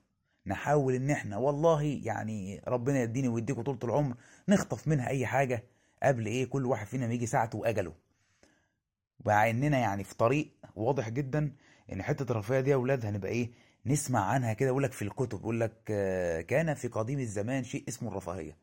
نحاول 0.48 0.94
إن 0.94 1.10
إحنا 1.10 1.36
والله 1.36 1.82
يعني 1.82 2.62
ربنا 2.68 3.02
يديني 3.02 3.28
ويديكوا 3.28 3.62
طولة 3.62 3.78
العمر 3.84 4.16
نخطف 4.48 4.88
منها 4.88 5.08
أي 5.08 5.26
حاجة 5.26 5.64
قبل 6.02 6.26
إيه 6.26 6.44
كل 6.46 6.66
واحد 6.66 6.86
فينا 6.86 7.06
ما 7.06 7.14
يجي 7.14 7.26
ساعته 7.26 7.58
وأجله. 7.58 7.92
مع 9.26 9.50
إننا 9.50 9.78
يعني 9.78 10.04
في 10.04 10.14
طريق 10.14 10.50
واضح 10.76 11.08
جدا 11.08 11.52
إن 11.92 12.02
حتة 12.02 12.30
الرفاهية 12.32 12.60
دي 12.60 12.70
يا 12.70 12.74
أولاد 12.74 13.06
هنبقى 13.06 13.30
إيه 13.30 13.50
نسمع 13.86 14.20
عنها 14.24 14.52
كده 14.52 14.68
يقول 14.68 14.82
لك 14.82 14.92
في 14.92 15.02
الكتب 15.02 15.38
يقول 15.40 15.60
لك 15.60 15.72
آه، 15.90 16.40
كان 16.40 16.74
في 16.74 16.88
قديم 16.88 17.18
الزمان 17.20 17.64
شيء 17.64 17.84
اسمه 17.88 18.08
الرفاهية. 18.08 18.56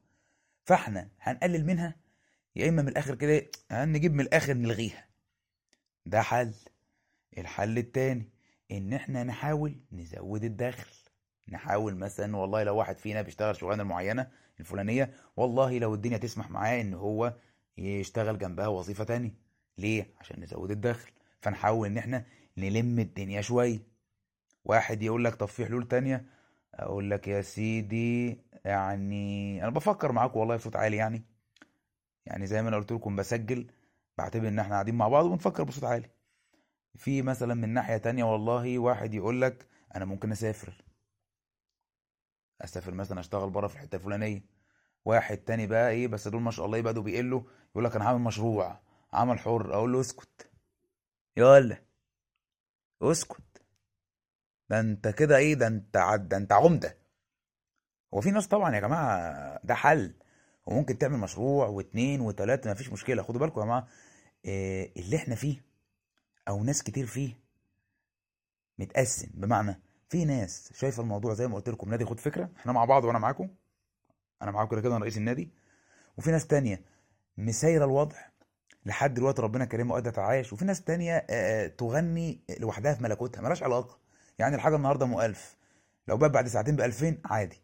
فإحنا 0.66 1.10
هنقلل 1.22 1.66
منها 1.66 1.96
يا 2.56 2.70
إما 2.70 2.82
من 2.82 2.88
الآخر 2.88 3.16
كده 3.16 3.46
هنجيب 3.72 4.14
من 4.14 4.20
الآخر 4.22 4.54
نلغيها. 4.54 5.06
ده 6.06 6.22
حل. 6.22 6.54
الحل 7.38 7.78
التاني 7.78 8.30
إن 8.72 8.94
إحنا 8.94 9.24
نحاول 9.24 9.76
نزود 9.92 10.44
الدخل. 10.44 10.88
نحاول 11.50 11.96
مثلا 11.96 12.38
والله 12.38 12.64
لو 12.64 12.76
واحد 12.78 12.98
فينا 12.98 13.22
بيشتغل 13.22 13.56
شغلانة 13.56 13.84
معينة 13.84 14.28
الفلانية 14.60 15.14
والله 15.38 15.78
لو 15.80 15.94
الدنيا 15.94 16.18
تسمح 16.18 16.50
معاه 16.50 16.82
إن 16.82 16.94
هو 16.94 17.34
يشتغل 17.78 18.38
جنبها 18.38 18.68
وظيفة 18.68 19.04
تانية. 19.04 19.32
ليه؟ 19.78 20.14
عشان 20.20 20.40
نزود 20.40 20.72
الدخل. 20.72 21.12
فنحاول 21.42 21.88
إن 21.88 21.98
إحنا 21.98 22.26
نلم 22.58 23.00
الدنيا 23.00 23.42
شوية. 23.42 23.80
واحد 24.66 25.04
يقول 25.04 25.26
لك 25.26 25.36
طب 25.36 25.48
في 25.48 25.66
حلول 25.66 25.88
تانية؟ 25.88 26.26
أقول 26.74 27.10
لك 27.12 27.28
يا 27.28 27.42
سيدي 27.42 28.42
يعني 28.66 29.64
أنا 29.64 29.70
بفكر 29.72 30.12
معاكم 30.12 30.40
والله 30.40 30.56
بصوت 30.56 30.76
عالي 30.76 30.98
يعني. 30.98 31.24
يعني 32.26 32.48
زي 32.48 32.62
ما 32.62 32.70
أنا 32.70 32.78
قلت 32.78 32.92
لكم 32.92 33.16
بسجل 33.16 33.68
بعتبر 34.18 34.48
إن 34.48 34.60
إحنا 34.60 34.74
قاعدين 34.74 34.96
مع 34.96 35.08
بعض 35.08 35.26
ونفكر 35.26 35.64
بصوت 35.64 35.84
عالي. 35.84 36.10
في 36.96 37.22
مثلا 37.22 37.54
من 37.54 37.70
ناحية 37.70 37.98
تانية 37.98 38.24
والله 38.24 38.80
واحد 38.80 39.14
يقول 39.14 39.42
لك 39.42 39.68
أنا 39.96 40.06
ممكن 40.06 40.32
أسافر. 40.32 40.85
أسافر 42.62 42.94
مثلا 42.94 43.20
أشتغل 43.20 43.50
بره 43.50 43.68
في 43.68 43.76
الحتة 43.76 43.96
الفلانية. 43.96 44.42
واحد 45.06 45.38
تاني 45.38 45.68
بقى 45.68 45.90
إيه 45.90 46.08
بس 46.08 46.28
دول 46.28 46.42
ما 46.42 46.52
شاء 46.52 46.66
الله 46.66 46.82
بدوا 46.82 47.04
بيقلوا 47.04 47.42
يقول 47.72 47.86
لك 47.86 47.96
أنا 47.96 48.06
هعمل 48.08 48.22
مشروع 48.22 48.80
عمل 49.14 49.40
حر 49.40 49.74
أقول 49.74 49.94
له 49.94 50.00
اسكت. 50.02 50.52
يلا 51.38 51.78
اسكت. 53.02 53.62
ده 54.70 54.80
أنت 54.80 55.08
كده 55.08 55.38
إيه 55.38 55.54
ده 55.54 55.68
أنت 55.68 55.98
عد 55.98 56.30
ده 56.30 56.38
أنت 56.38 56.52
عمدة. 56.52 56.98
هو 58.14 58.22
في 58.22 58.32
ناس 58.32 58.48
طبعا 58.48 58.76
يا 58.76 58.80
جماعة 58.80 59.60
ده 59.64 59.74
حل. 59.74 60.14
وممكن 60.66 60.98
تعمل 60.98 61.18
مشروع 61.18 61.68
واتنين 61.68 62.22
وتلاتة 62.22 62.72
مفيش 62.72 62.90
مشكلة. 62.90 63.24
خدوا 63.24 63.40
بالكم 63.40 63.60
يا 63.60 63.66
جماعة 63.66 63.88
آه، 64.46 64.90
اللي 64.98 65.16
إحنا 65.16 65.36
فيه 65.36 65.66
أو 66.48 66.64
ناس 66.64 66.84
كتير 66.84 67.06
فيه 67.06 67.40
متقسم. 68.80 69.28
بمعنى 69.34 69.82
في 70.10 70.26
ناس 70.26 70.74
شايفة 70.74 71.04
الموضوع 71.04 71.34
زي 71.34 71.48
ما 71.48 71.56
قلت 71.56 71.70
لكم 71.70 71.90
نادي 71.90 72.06
خد 72.06 72.20
فكرة 72.20 72.50
إحنا 72.58 72.72
مع 72.72 72.86
بعض 72.86 73.04
وأنا 73.06 73.20
معاكم. 73.20 73.50
أنا 74.42 74.52
معاكم 74.52 74.72
كده 74.72 74.82
كده 74.82 74.96
أنا 74.96 75.04
رئيس 75.04 75.18
النادي. 75.18 75.50
وفي 76.18 76.32
ناس 76.32 76.48
تانية 76.48 76.82
مسايرة 77.38 77.86
الوضع 77.86 78.16
لحد 78.86 79.14
دلوقتي 79.14 79.42
ربنا 79.42 79.66
كريمه 79.66 79.92
وقادره 79.92 80.12
تتعايش 80.12 80.54
وفي 80.54 80.66
ناس 80.66 80.82
تانية 80.84 81.16
آه، 81.16 81.26
آه، 81.30 81.68
تغني 81.68 82.40
لوحدها 82.60 82.94
في 82.94 83.04
ملكوتها 83.04 83.42
ملهاش 83.42 83.64
علاقة. 83.64 84.00
يعني 84.40 84.56
الحاجة 84.56 84.76
النهارده 84.76 85.06
أم 85.06 85.20
1000 85.20 85.56
لو 86.08 86.18
بقى 86.18 86.30
بعد 86.32 86.48
ساعتين 86.48 86.76
ب 86.76 86.82
2000 86.82 87.22
عادي. 87.26 87.62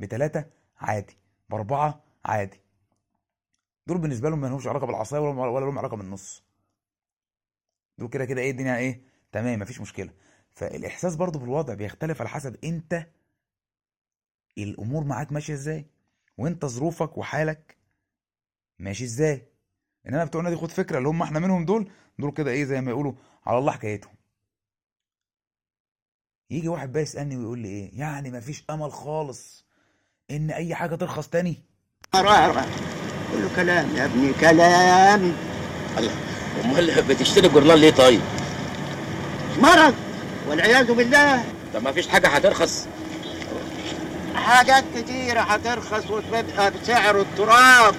بثلاثه 0.00 0.44
عادي. 0.78 1.18
باربعه 1.50 2.04
عادي. 2.24 2.60
دول 3.86 3.98
بالنسبة 3.98 4.30
لهم 4.30 4.40
ما 4.40 4.46
لهمش 4.46 4.66
علاقة 4.66 4.86
بالعصاية 4.86 5.20
ولا 5.20 5.60
لهم 5.60 5.78
علاقة 5.78 5.96
بالنص. 5.96 6.44
دول 7.98 8.08
كده 8.08 8.24
كده 8.24 8.40
إيه 8.40 8.50
الدنيا 8.50 8.76
إيه 8.76 9.02
تمام 9.32 9.58
مفيش 9.60 9.80
مشكلة. 9.80 10.10
فالإحساس 10.54 11.16
برضو 11.16 11.38
بالوضع 11.38 11.74
بيختلف 11.74 12.20
على 12.20 12.28
حسب 12.30 12.56
أنت 12.64 13.06
الأمور 14.58 15.04
معاك 15.04 15.32
ماشية 15.32 15.54
إزاي 15.54 15.86
وأنت 16.38 16.66
ظروفك 16.66 17.18
وحالك 17.18 17.76
ماشي 18.78 19.04
إزاي. 19.04 19.42
إنما 20.08 20.24
بتوع 20.24 20.42
نادي 20.42 20.56
خد 20.56 20.70
فكرة 20.70 20.98
اللي 20.98 21.08
هم 21.08 21.22
إحنا 21.22 21.38
منهم 21.38 21.64
دول 21.64 21.90
دول 22.18 22.30
كده 22.32 22.50
إيه 22.50 22.64
زي 22.64 22.80
ما 22.80 22.90
يقولوا 22.90 23.12
على 23.46 23.58
الله 23.58 23.72
حكايتهم. 23.72 24.14
يجي 26.50 26.68
واحد 26.68 26.92
بقى 26.92 27.02
يسألني 27.02 27.36
ويقول 27.36 27.58
لي 27.58 27.68
إيه 27.68 27.98
يعني 27.98 28.30
مفيش 28.30 28.64
أمل 28.70 28.92
خالص 28.92 29.64
إن 30.30 30.50
أي 30.50 30.74
حاجة 30.74 30.94
ترخص 30.94 31.28
تاني؟ 31.28 31.62
مرارة 32.14 32.66
كله 33.32 33.56
كلام 33.56 33.96
يا 33.96 34.04
ابني 34.04 34.32
كلام. 34.32 35.36
الله 35.98 36.12
أمال 36.64 37.02
بتشتري 37.08 37.48
جورنال 37.48 37.78
ليه 37.78 37.90
طيب؟ 37.90 38.20
مرض. 39.58 39.94
والعياذ 40.48 40.92
بالله. 40.92 41.44
طب 41.74 41.82
ما 41.82 41.92
فيش 41.92 42.08
حاجة 42.08 42.28
هترخص؟ 42.28 42.86
حاجات 44.34 44.84
كتيرة 44.96 45.40
هترخص 45.40 46.10
وتبقى 46.10 46.70
بسعر 46.82 47.20
التراب. 47.20 47.94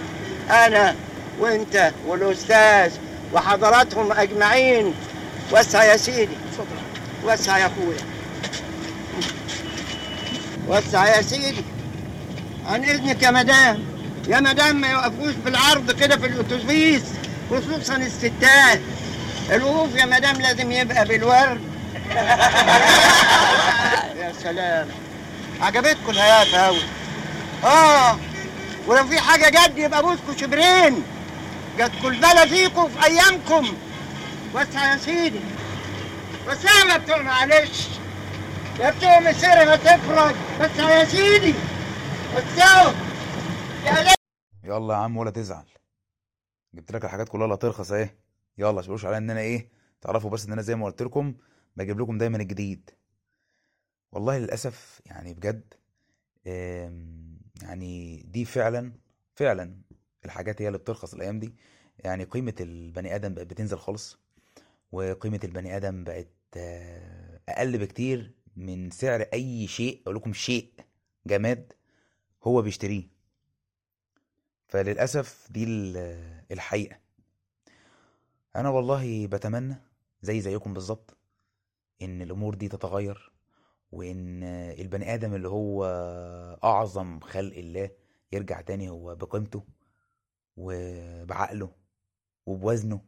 أنا 0.50 0.96
وأنت 1.40 1.92
والأستاذ 2.08 2.92
وحضراتهم 3.34 4.12
أجمعين. 4.12 4.94
وسع 5.52 5.84
يا 5.84 5.98
سيدي. 5.98 6.38
وسع 7.26 7.58
يا 7.58 7.66
أخويا. 7.66 7.98
وسع 10.68 11.16
يا 11.18 11.22
سيدي. 11.22 11.64
عن 12.68 12.84
إذنك 12.84 13.24
يا 13.24 13.32
مدام. 13.32 13.84
يا 14.28 14.40
مدام 14.40 14.76
ما 14.82 14.88
يوقفوش 14.92 15.34
بالعرض 15.46 15.92
كده 15.92 16.18
في 16.18 16.26
الأتوبيس 16.28 17.04
خصوصا 17.52 17.96
الستات. 17.96 18.80
الوقوف 19.52 19.96
يا 19.96 20.06
مدام 20.06 20.36
لازم 20.42 20.72
يبقى 20.72 21.06
بالورد. 21.06 21.73
يا 24.20 24.34
سلام. 24.34 24.88
عجبتكم 25.62 26.10
الهيافة 26.10 26.58
أوي 26.58 26.82
آه. 27.64 28.18
ولو 28.88 29.08
في 29.08 29.20
حاجة 29.20 29.50
جد 29.50 29.78
يبقى 29.78 30.02
بوسكوا 30.02 30.34
شبرين. 30.38 31.04
جاتكوا 31.78 32.10
البلا 32.10 32.46
فيكم 32.46 32.90
في 32.90 33.06
أيامكم. 33.06 33.74
وسع 34.54 34.92
يا 34.92 34.98
سيدي. 34.98 35.40
وسع 36.48 36.70
يا 36.94 36.98
بتوع 36.98 37.22
معلش. 37.22 37.88
يا 38.80 38.90
بتوع 38.92 39.20
مسيرة 39.20 39.64
ما 39.64 39.76
تفرج. 39.76 40.36
وسع 40.60 40.90
يا 40.90 41.06
سيدي. 41.06 41.54
وسعوا 42.36 42.92
يا 43.86 44.14
يلا 44.64 44.94
يا 44.94 45.00
عم 45.00 45.18
ولا 45.18 45.32
تزعل. 45.32 45.66
جبت 46.74 46.92
لك 46.92 47.06
الحاجات 47.06 47.30
كلها 47.30 47.44
اللي 47.46 47.56
هترخص 47.56 47.92
أهي. 47.92 48.10
يلا 48.58 48.84
مش 48.90 49.06
عليا 49.06 49.18
إن 49.18 49.30
أنا 49.30 49.40
إيه 49.40 49.70
تعرفوا 50.02 50.30
بس 50.30 50.46
إن 50.46 50.52
أنا 50.52 50.62
زي 50.62 50.76
ما 50.76 50.86
قلت 50.86 51.02
لكم 51.02 51.34
بجيب 51.76 52.00
لكم 52.02 52.18
دايما 52.18 52.38
الجديد. 52.38 52.90
والله 54.12 54.38
للأسف 54.38 55.02
يعني 55.06 55.34
بجد 55.34 55.74
يعني 57.62 58.18
دي 58.28 58.46
فعلا 58.46 58.94
فعلا 59.36 59.82
الحاجات 60.26 60.62
هي 60.62 60.68
اللي 60.68 60.78
بترخص 60.78 61.14
الأيام 61.14 61.40
دي. 61.40 61.56
يعني 62.00 62.24
قيمة 62.24 62.54
البني 62.60 63.16
آدم 63.16 63.34
بقت 63.34 63.48
بتنزل 63.48 63.78
خالص 63.78 64.18
وقيمة 64.92 65.40
البني 65.44 65.78
آدم 65.78 66.04
بقت 66.04 66.28
آه، 66.58 67.40
أقل 67.50 67.78
بكتير 67.78 68.34
من 68.56 68.90
سعر 68.90 69.22
أي 69.22 69.68
شيء 69.68 70.02
أقول 70.04 70.16
لكم 70.16 70.34
شيء 70.34 70.74
جماد 71.28 71.74
هو 72.44 72.62
بيشتريه. 72.62 73.08
فللأسف 74.68 75.48
دي 75.52 75.64
ال- 75.64 76.44
الحقيقة. 76.52 77.00
أنا 78.56 78.70
والله 78.70 79.28
بتمنى 79.28 79.76
زي 80.22 80.42
زيكم 80.42 80.74
بالظبط 80.74 81.18
إن 82.02 82.22
الأمور 82.22 82.56
دي 82.56 82.68
تتغير 82.68 83.32
وإن 83.92 84.44
البني 84.80 85.14
آدم 85.14 85.36
اللي 85.36 85.48
هو 85.48 85.86
أعظم 86.64 87.20
خلق 87.20 87.58
الله 87.58 87.90
يرجع 88.32 88.62
تاني 88.62 88.90
هو 88.90 89.16
بقيمته 89.16 89.64
وبعقله 90.58 91.72
وبوزنه. 92.46 93.02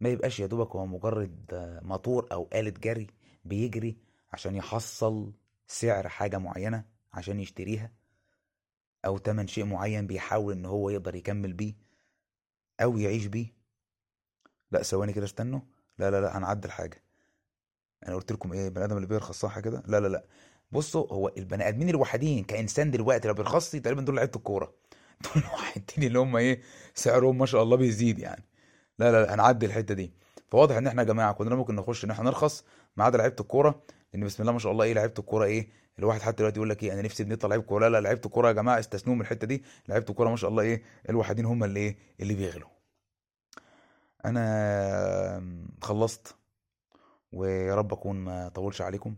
ما 0.00 0.08
يبقاش 0.08 0.40
يا 0.40 0.46
دوبك 0.46 0.76
هو 0.76 0.86
مجرد 0.86 1.46
موتور 1.82 2.28
أو 2.32 2.48
آلة 2.54 2.70
جري 2.70 3.06
بيجري 3.44 3.98
عشان 4.32 4.56
يحصل 4.56 5.32
سعر 5.66 6.08
حاجة 6.08 6.38
معينة 6.38 6.84
عشان 7.12 7.40
يشتريها 7.40 7.92
أو 9.04 9.18
تمن 9.18 9.46
شيء 9.46 9.64
معين 9.64 10.06
بيحاول 10.06 10.52
إن 10.52 10.64
هو 10.64 10.90
يقدر 10.90 11.14
يكمل 11.14 11.52
بيه 11.52 11.74
أو 12.82 12.98
يعيش 12.98 13.26
بيه. 13.26 13.52
لا 14.70 14.82
ثواني 14.82 15.12
كده 15.12 15.24
استنوا. 15.24 15.60
لا 15.98 16.10
لا 16.10 16.20
لا 16.20 16.38
هنعدل 16.38 16.70
حاجة. 16.70 17.02
أنا 18.08 18.16
قلت 18.16 18.32
لكم 18.32 18.52
إيه 18.52 18.66
البني 18.68 18.84
آدم 18.84 18.96
اللي 18.96 19.06
بيرخص 19.08 19.40
صح 19.40 19.58
كده؟ 19.60 19.82
لا 19.86 20.00
لا 20.00 20.08
لا. 20.08 20.24
بصوا 20.72 21.06
هو 21.12 21.32
البني 21.38 21.68
آدمين 21.68 21.88
الوحيدين 21.88 22.44
كإنسان 22.44 22.90
دلوقتي 22.90 23.28
اللي 23.28 23.34
بيرخص 23.34 23.70
تقريبا 23.70 24.02
دول 24.02 24.16
لعيبة 24.16 24.32
الكورة. 24.36 24.74
دول 25.24 25.42
الوحيدين 25.42 26.04
اللي 26.04 26.18
هم 26.18 26.36
إيه 26.36 26.60
سعرهم 26.94 27.38
ما 27.38 27.46
شاء 27.46 27.62
الله 27.62 27.76
بيزيد 27.76 28.18
يعني. 28.18 28.44
لا 28.98 29.12
لا 29.12 29.22
لا 29.24 29.34
هنعدي 29.34 29.66
الحتة 29.66 29.94
دي. 29.94 30.12
فواضح 30.48 30.76
إن 30.76 30.86
إحنا 30.86 31.02
يا 31.02 31.06
جماعة 31.06 31.32
كنا 31.32 31.54
ممكن 31.54 31.76
نخش 31.76 32.04
إن 32.04 32.10
إحنا 32.10 32.24
نرخص 32.24 32.64
ما 32.96 33.04
عدا 33.04 33.18
لعيبة 33.18 33.36
الكورة 33.40 33.82
لأن 34.12 34.24
بسم 34.24 34.42
الله 34.42 34.52
ما 34.52 34.58
شاء 34.58 34.72
الله 34.72 34.84
إيه 34.84 34.92
لعيبة 34.94 35.14
الكورة 35.18 35.44
إيه 35.44 35.68
الواحد 35.98 36.20
حتى 36.22 36.36
دلوقتي 36.36 36.56
يقول 36.56 36.70
لك 36.70 36.82
إيه 36.82 36.92
أنا 36.92 37.02
نفسي 37.02 37.22
ابني 37.22 37.34
يطلع 37.34 37.48
لعيب 37.50 37.62
كورة. 37.62 37.88
لا 37.88 37.90
لا 37.90 38.00
لعيبة 38.00 38.20
الكورة 38.26 38.48
يا 38.48 38.52
جماعة 38.52 38.78
استثنوا 38.78 39.14
من 39.14 39.20
الحتة 39.20 39.46
دي. 39.46 39.64
لعيبة 39.88 40.06
الكورة 40.10 40.30
ما 40.30 40.36
شاء 40.36 40.50
الله 40.50 40.62
إيه 40.62 40.82
الوحيدين 41.10 41.44
هم 41.44 41.64
اللي 41.64 41.80
إيه 41.80 41.96
اللي 42.20 42.34
بيغلوا. 42.34 42.68
أنا 44.24 45.42
خلصت. 45.82 46.39
ويا 47.32 47.74
رب 47.74 47.92
أكون 47.92 48.16
ما 48.16 48.48
طولش 48.48 48.82
عليكم 48.82 49.14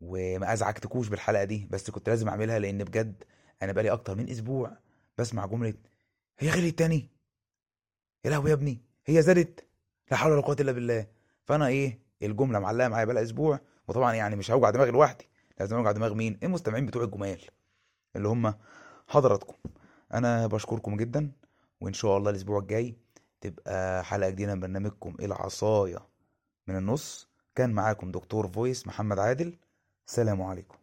وما 0.00 0.52
أزعجتكوش 0.52 1.08
بالحلقة 1.08 1.44
دي 1.44 1.68
بس 1.70 1.90
كنت 1.90 2.08
لازم 2.08 2.28
أعملها 2.28 2.58
لأن 2.58 2.84
بجد 2.84 3.24
أنا 3.62 3.72
بقالي 3.72 3.92
أكتر 3.92 4.14
من 4.14 4.28
أسبوع 4.28 4.76
بسمع 5.18 5.46
جملة 5.46 5.74
هي 6.38 6.50
غليت 6.50 6.78
تاني. 6.78 7.08
يا 8.24 8.30
لهوي 8.30 8.50
يا 8.50 8.54
ابني 8.54 8.78
هي 9.06 9.22
زادت. 9.22 9.66
لا 10.10 10.16
حول 10.16 10.32
ولا 10.32 10.40
قوة 10.40 10.56
إلا 10.60 10.72
بالله. 10.72 11.06
فأنا 11.44 11.66
إيه 11.66 11.98
الجملة 12.22 12.58
معلقة 12.58 12.88
معايا 12.88 13.04
بقالها 13.04 13.22
أسبوع 13.22 13.60
وطبعا 13.88 14.14
يعني 14.14 14.36
مش 14.36 14.50
هوجع 14.50 14.70
دماغي 14.70 14.90
لوحدي. 14.90 15.28
لازم 15.60 15.76
أوجع 15.76 15.92
دماغ 15.92 16.14
مين؟ 16.14 16.38
المستمعين 16.42 16.86
بتوع 16.86 17.02
الجمال 17.04 17.40
اللي 18.16 18.28
هم 18.28 18.54
حضراتكم. 19.08 19.54
أنا 20.14 20.46
بشكركم 20.46 20.96
جدا 20.96 21.32
وإن 21.80 21.92
شاء 21.92 22.16
الله 22.16 22.30
الأسبوع 22.30 22.58
الجاي 22.58 22.96
تبقى 23.40 24.04
حلقة 24.04 24.30
جديدة 24.30 24.54
من 24.54 24.60
برنامجكم 24.60 25.16
العصاية. 25.20 26.11
من 26.68 26.76
النص. 26.76 27.28
كان 27.54 27.72
معاكم 27.72 28.10
دكتور 28.10 28.48
فويس 28.48 28.86
محمد 28.86 29.18
عادل. 29.18 29.58
سلام 30.06 30.42
عليكم. 30.42 30.81